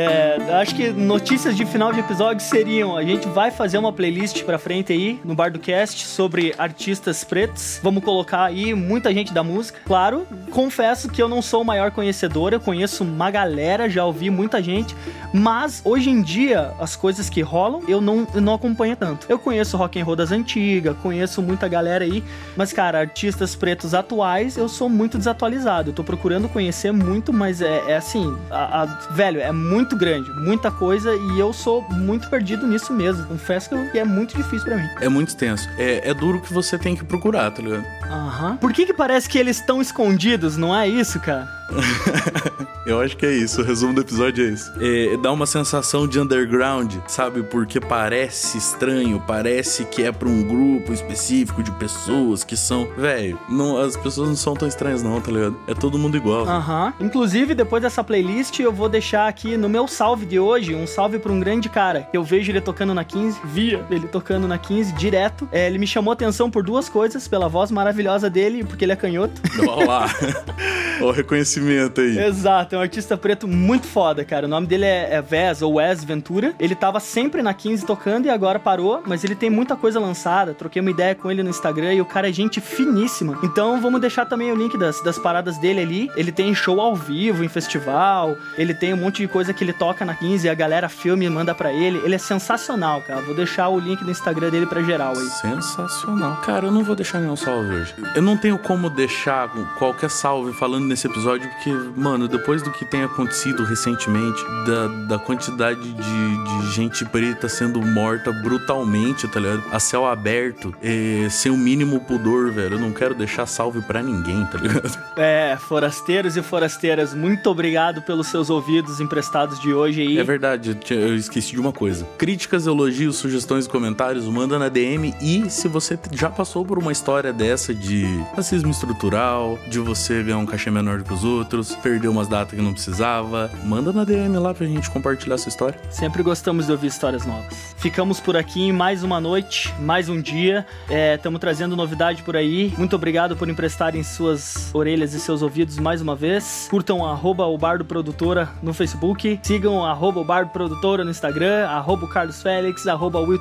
É, 0.00 0.60
acho 0.60 0.76
que 0.76 0.90
notícias 0.90 1.56
de 1.56 1.66
final 1.66 1.92
de 1.92 1.98
episódio 1.98 2.40
seriam: 2.40 2.96
a 2.96 3.02
gente 3.02 3.26
vai 3.26 3.50
fazer 3.50 3.78
uma 3.78 3.92
playlist 3.92 4.44
pra 4.44 4.56
frente 4.56 4.92
aí 4.92 5.18
no 5.24 5.34
Bar 5.34 5.50
do 5.50 5.58
Cast 5.58 6.06
sobre 6.06 6.54
artistas 6.56 7.24
pretos. 7.24 7.80
Vamos 7.82 8.04
colocar 8.04 8.44
aí 8.44 8.72
muita 8.74 9.12
gente 9.12 9.34
da 9.34 9.42
música. 9.42 9.80
Claro, 9.84 10.24
confesso 10.52 11.08
que 11.08 11.20
eu 11.20 11.28
não 11.28 11.42
sou 11.42 11.62
o 11.62 11.64
maior 11.64 11.90
conhecedor, 11.90 12.52
eu 12.52 12.60
conheço 12.60 13.02
uma 13.02 13.28
galera, 13.28 13.90
já 13.90 14.04
ouvi 14.04 14.30
muita 14.30 14.62
gente, 14.62 14.94
mas 15.34 15.82
hoje 15.84 16.10
em 16.10 16.22
dia 16.22 16.72
as 16.78 16.94
coisas 16.94 17.28
que 17.28 17.40
rolam 17.40 17.82
eu 17.88 18.00
não, 18.00 18.24
eu 18.32 18.40
não 18.40 18.54
acompanho 18.54 18.94
tanto. 18.94 19.26
Eu 19.28 19.36
conheço 19.36 19.76
rock 19.76 20.00
and 20.00 20.04
roll 20.04 20.14
das 20.14 20.30
antigas, 20.30 20.96
conheço 20.98 21.42
muita 21.42 21.66
galera 21.66 22.04
aí, 22.04 22.22
mas 22.56 22.72
cara, 22.72 23.00
artistas 23.00 23.56
pretos 23.56 23.94
atuais 23.94 24.56
eu 24.56 24.68
sou 24.68 24.88
muito 24.88 25.18
desatualizado. 25.18 25.90
Eu 25.90 25.94
tô 25.94 26.04
procurando 26.04 26.48
conhecer 26.48 26.92
muito, 26.92 27.32
mas 27.32 27.60
é, 27.60 27.82
é 27.88 27.96
assim, 27.96 28.36
a, 28.48 28.82
a, 28.82 28.84
velho, 29.10 29.40
é 29.40 29.50
muito 29.50 29.87
grande, 29.96 30.30
muita 30.32 30.70
coisa 30.70 31.14
e 31.14 31.38
eu 31.38 31.52
sou 31.52 31.82
muito 31.90 32.28
perdido 32.28 32.66
nisso 32.66 32.92
mesmo. 32.92 33.26
Confesso 33.26 33.70
que 33.90 33.98
é 33.98 34.04
muito 34.04 34.36
difícil 34.36 34.66
para 34.66 34.76
mim. 34.76 34.88
É 35.00 35.08
muito 35.08 35.36
tenso. 35.36 35.68
É, 35.78 36.08
é 36.08 36.14
duro 36.14 36.40
que 36.40 36.52
você 36.52 36.78
tem 36.78 36.96
que 36.96 37.04
procurar, 37.04 37.50
tá 37.50 37.62
ligado? 37.62 37.84
Aham. 38.10 38.56
Por 38.56 38.72
que 38.72 38.86
que 38.86 38.94
parece 38.94 39.28
que 39.28 39.38
eles 39.38 39.58
estão 39.58 39.80
escondidos, 39.80 40.56
não 40.56 40.74
é 40.74 40.88
isso, 40.88 41.18
cara? 41.20 41.57
Eu 42.86 43.00
acho 43.00 43.16
que 43.18 43.26
é 43.26 43.32
isso, 43.32 43.60
o 43.60 43.64
resumo 43.64 43.92
do 43.92 44.00
episódio 44.00 44.46
é 44.46 44.50
isso. 44.50 44.72
É, 44.80 45.16
dá 45.18 45.30
uma 45.30 45.44
sensação 45.44 46.08
de 46.08 46.18
underground, 46.18 46.94
sabe? 47.06 47.42
Porque 47.42 47.78
parece 47.78 48.56
estranho, 48.56 49.22
parece 49.26 49.84
que 49.84 50.02
é 50.02 50.10
pra 50.10 50.26
um 50.26 50.42
grupo 50.42 50.92
específico 50.92 51.62
de 51.62 51.70
pessoas 51.72 52.44
que 52.44 52.56
são. 52.56 52.88
Velho, 52.96 53.38
as 53.84 53.94
pessoas 53.94 54.30
não 54.30 54.36
são 54.36 54.54
tão 54.54 54.66
estranhas, 54.66 55.02
não, 55.02 55.20
tá 55.20 55.30
ligado? 55.30 55.58
É 55.66 55.74
todo 55.74 55.98
mundo 55.98 56.16
igual. 56.16 56.48
Aham. 56.48 56.94
Uhum. 56.98 57.06
Inclusive, 57.06 57.54
depois 57.54 57.82
dessa 57.82 58.02
playlist, 58.02 58.58
eu 58.58 58.72
vou 58.72 58.88
deixar 58.88 59.28
aqui 59.28 59.56
no 59.58 59.68
meu 59.68 59.86
salve 59.86 60.24
de 60.24 60.38
hoje 60.38 60.74
um 60.74 60.86
salve 60.86 61.18
pra 61.18 61.30
um 61.30 61.38
grande 61.38 61.68
cara. 61.68 62.08
Eu 62.12 62.24
vejo 62.24 62.50
ele 62.50 62.60
tocando 62.60 62.94
na 62.94 63.04
15, 63.04 63.40
via 63.44 63.84
ele 63.90 64.08
tocando 64.08 64.48
na 64.48 64.56
15 64.56 64.92
direto. 64.94 65.46
É, 65.52 65.66
ele 65.66 65.78
me 65.78 65.86
chamou 65.86 66.12
atenção 66.12 66.50
por 66.50 66.62
duas 66.62 66.88
coisas: 66.88 67.28
pela 67.28 67.48
voz 67.48 67.70
maravilhosa 67.70 68.30
dele, 68.30 68.64
porque 68.64 68.84
ele 68.84 68.92
é 68.92 68.96
canhoto. 68.96 69.42
Olha 69.60 69.86
lá. 69.86 70.06
o 71.00 71.10
reconhecimento 71.10 72.00
aí. 72.00 72.18
Exato, 72.18 72.74
é 72.74 72.78
um 72.78 72.80
artista 72.80 73.16
preto 73.16 73.46
muito 73.46 73.86
foda, 73.86 74.24
cara. 74.24 74.46
O 74.46 74.48
nome 74.48 74.66
dele 74.66 74.84
é, 74.84 75.14
é 75.14 75.22
Vez 75.22 75.62
ou 75.62 75.74
Wes 75.74 76.04
Ventura. 76.04 76.54
Ele 76.58 76.74
tava 76.74 77.00
sempre 77.00 77.42
na 77.42 77.54
15 77.54 77.86
tocando 77.86 78.26
e 78.26 78.30
agora 78.30 78.58
parou, 78.58 79.02
mas 79.06 79.24
ele 79.24 79.34
tem 79.34 79.50
muita 79.50 79.76
coisa 79.76 80.00
lançada. 80.00 80.54
Troquei 80.54 80.80
uma 80.80 80.90
ideia 80.90 81.14
com 81.14 81.30
ele 81.30 81.42
no 81.42 81.50
Instagram 81.50 81.94
e 81.94 82.00
o 82.00 82.04
cara 82.04 82.28
é 82.28 82.32
gente 82.32 82.60
finíssima. 82.60 83.38
Então 83.42 83.80
vamos 83.80 84.00
deixar 84.00 84.26
também 84.26 84.50
o 84.52 84.56
link 84.56 84.76
das, 84.76 85.02
das 85.02 85.18
paradas 85.18 85.58
dele 85.58 85.80
ali. 85.80 86.10
Ele 86.16 86.32
tem 86.32 86.54
show 86.54 86.80
ao 86.80 86.94
vivo 86.94 87.44
em 87.44 87.48
festival, 87.48 88.36
ele 88.56 88.74
tem 88.74 88.92
um 88.94 88.96
monte 88.96 89.22
de 89.22 89.28
coisa 89.28 89.52
que 89.52 89.62
ele 89.62 89.72
toca 89.72 90.04
na 90.04 90.14
15 90.14 90.46
e 90.46 90.50
a 90.50 90.54
galera 90.54 90.88
filme 90.88 91.26
e 91.26 91.30
manda 91.30 91.54
para 91.54 91.72
ele. 91.72 91.98
Ele 92.04 92.14
é 92.14 92.18
sensacional, 92.18 93.02
cara. 93.02 93.22
Vou 93.22 93.34
deixar 93.34 93.68
o 93.68 93.78
link 93.78 94.02
do 94.04 94.10
Instagram 94.10 94.50
dele 94.50 94.66
pra 94.66 94.82
geral 94.82 95.12
aí. 95.16 95.28
Sensacional. 95.28 96.36
Cara, 96.42 96.66
eu 96.66 96.72
não 96.72 96.82
vou 96.82 96.96
deixar 96.96 97.20
nenhum 97.20 97.36
salve 97.36 97.74
hoje. 97.74 97.94
Eu 98.14 98.22
não 98.22 98.36
tenho 98.36 98.58
como 98.58 98.90
deixar 98.90 99.48
qualquer 99.78 100.10
salve 100.10 100.52
falando 100.52 100.87
nesse 100.88 101.06
episódio, 101.06 101.48
porque, 101.50 101.70
mano, 101.96 102.26
depois 102.26 102.62
do 102.62 102.70
que 102.70 102.84
tem 102.84 103.02
acontecido 103.02 103.64
recentemente, 103.64 104.42
da, 104.66 104.88
da 105.06 105.18
quantidade 105.18 105.80
de, 105.80 105.92
de 105.92 106.72
gente 106.72 107.04
preta 107.04 107.48
sendo 107.48 107.80
morta 107.82 108.32
brutalmente, 108.32 109.28
tá 109.28 109.40
ligado? 109.40 109.62
A 109.70 109.78
céu 109.78 110.06
aberto, 110.06 110.74
é, 110.82 111.28
sem 111.30 111.52
o 111.52 111.56
mínimo 111.56 112.00
pudor, 112.00 112.50
velho. 112.50 112.74
Eu 112.74 112.80
não 112.80 112.92
quero 112.92 113.14
deixar 113.14 113.46
salve 113.46 113.80
para 113.82 114.02
ninguém, 114.02 114.44
tá 114.46 114.58
ligado? 114.58 114.98
É, 115.18 115.56
forasteiros 115.58 116.36
e 116.36 116.42
forasteiras, 116.42 117.12
muito 117.12 117.50
obrigado 117.50 118.00
pelos 118.02 118.28
seus 118.28 118.50
ouvidos 118.50 119.00
emprestados 119.00 119.58
de 119.58 119.72
hoje 119.72 120.02
aí. 120.02 120.18
É 120.18 120.22
verdade, 120.22 120.78
eu 120.90 121.16
esqueci 121.16 121.52
de 121.52 121.60
uma 121.60 121.72
coisa. 121.72 122.06
Críticas, 122.16 122.68
elogios, 122.68 123.16
sugestões 123.16 123.66
e 123.66 123.68
comentários, 123.68 124.26
manda 124.26 124.58
na 124.60 124.68
DM 124.68 125.12
e 125.20 125.50
se 125.50 125.66
você 125.66 125.98
já 126.12 126.30
passou 126.30 126.64
por 126.64 126.78
uma 126.78 126.92
história 126.92 127.32
dessa 127.32 127.74
de 127.74 128.04
racismo 128.36 128.70
estrutural, 128.70 129.58
de 129.68 129.80
você 129.80 130.22
ganhar 130.22 130.38
um 130.38 130.46
cachê 130.46 130.70
menor 130.82 131.02
que 131.02 131.12
os 131.12 131.24
outros, 131.24 131.74
perder 131.76 132.08
umas 132.08 132.28
datas 132.28 132.56
que 132.56 132.62
não 132.62 132.72
precisava, 132.72 133.50
manda 133.64 133.92
na 133.92 134.04
DM 134.04 134.36
lá 134.38 134.54
pra 134.54 134.66
gente 134.66 134.90
compartilhar 134.90 135.34
essa 135.34 135.48
história. 135.48 135.78
Sempre 135.90 136.22
gostamos 136.22 136.66
de 136.66 136.72
ouvir 136.72 136.86
histórias 136.86 137.26
novas. 137.26 137.74
Ficamos 137.78 138.20
por 138.20 138.36
aqui 138.36 138.62
em 138.62 138.72
mais 138.72 139.02
uma 139.02 139.20
noite, 139.20 139.72
mais 139.80 140.08
um 140.08 140.20
dia. 140.20 140.66
Estamos 141.14 141.38
é, 141.38 141.40
trazendo 141.40 141.76
novidade 141.76 142.22
por 142.22 142.36
aí. 142.36 142.72
Muito 142.78 142.94
obrigado 142.94 143.36
por 143.36 143.48
emprestarem 143.48 144.02
suas 144.02 144.72
orelhas 144.74 145.14
e 145.14 145.20
seus 145.20 145.42
ouvidos 145.42 145.78
mais 145.78 146.00
uma 146.00 146.14
vez. 146.14 146.68
Curtam 146.70 147.04
arroba 147.04 147.44
o 147.46 147.58
Bardo 147.58 147.84
Produtora 147.84 148.48
no 148.62 148.72
Facebook. 148.72 149.38
Sigam 149.42 149.84
arroba 149.84 150.20
o 150.20 150.24
Bardo 150.24 150.50
Produtora 150.50 151.04
no 151.04 151.10
Instagram, 151.10 151.66
arroba 151.66 152.04
o 152.04 152.08
Carlos 152.08 152.42
Félix, 152.42 152.86
arroba 152.86 153.20
o 153.20 153.38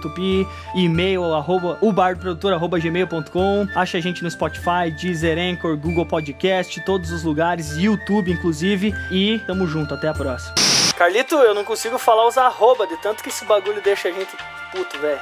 e-mail 0.75 1.23
arroba 1.33 1.77
o 1.81 1.93
Produtora, 1.93 2.55
arroba 2.55 2.79
gmail.com. 2.79 3.67
Acha 3.75 3.97
a 3.97 4.01
gente 4.01 4.23
no 4.23 4.29
Spotify, 4.29 4.91
Deezer, 4.99 5.37
Anchor, 5.37 5.77
Google 5.77 6.05
Podcast, 6.05 6.79
todos 6.85 7.11
os 7.11 7.25
lugares, 7.27 7.77
YouTube 7.77 8.31
inclusive. 8.31 8.93
E 9.11 9.39
tamo 9.45 9.67
junto, 9.67 9.93
até 9.93 10.07
a 10.07 10.13
próxima. 10.13 10.55
Carlito, 10.95 11.35
eu 11.35 11.53
não 11.53 11.63
consigo 11.63 11.99
falar 11.99 12.27
os 12.27 12.37
arroba 12.37 12.87
de 12.87 12.97
tanto 12.97 13.21
que 13.21 13.29
esse 13.29 13.45
bagulho 13.45 13.81
deixa 13.81 14.09
a 14.09 14.11
gente 14.11 14.35
puto, 14.71 14.97
velho. 14.97 15.19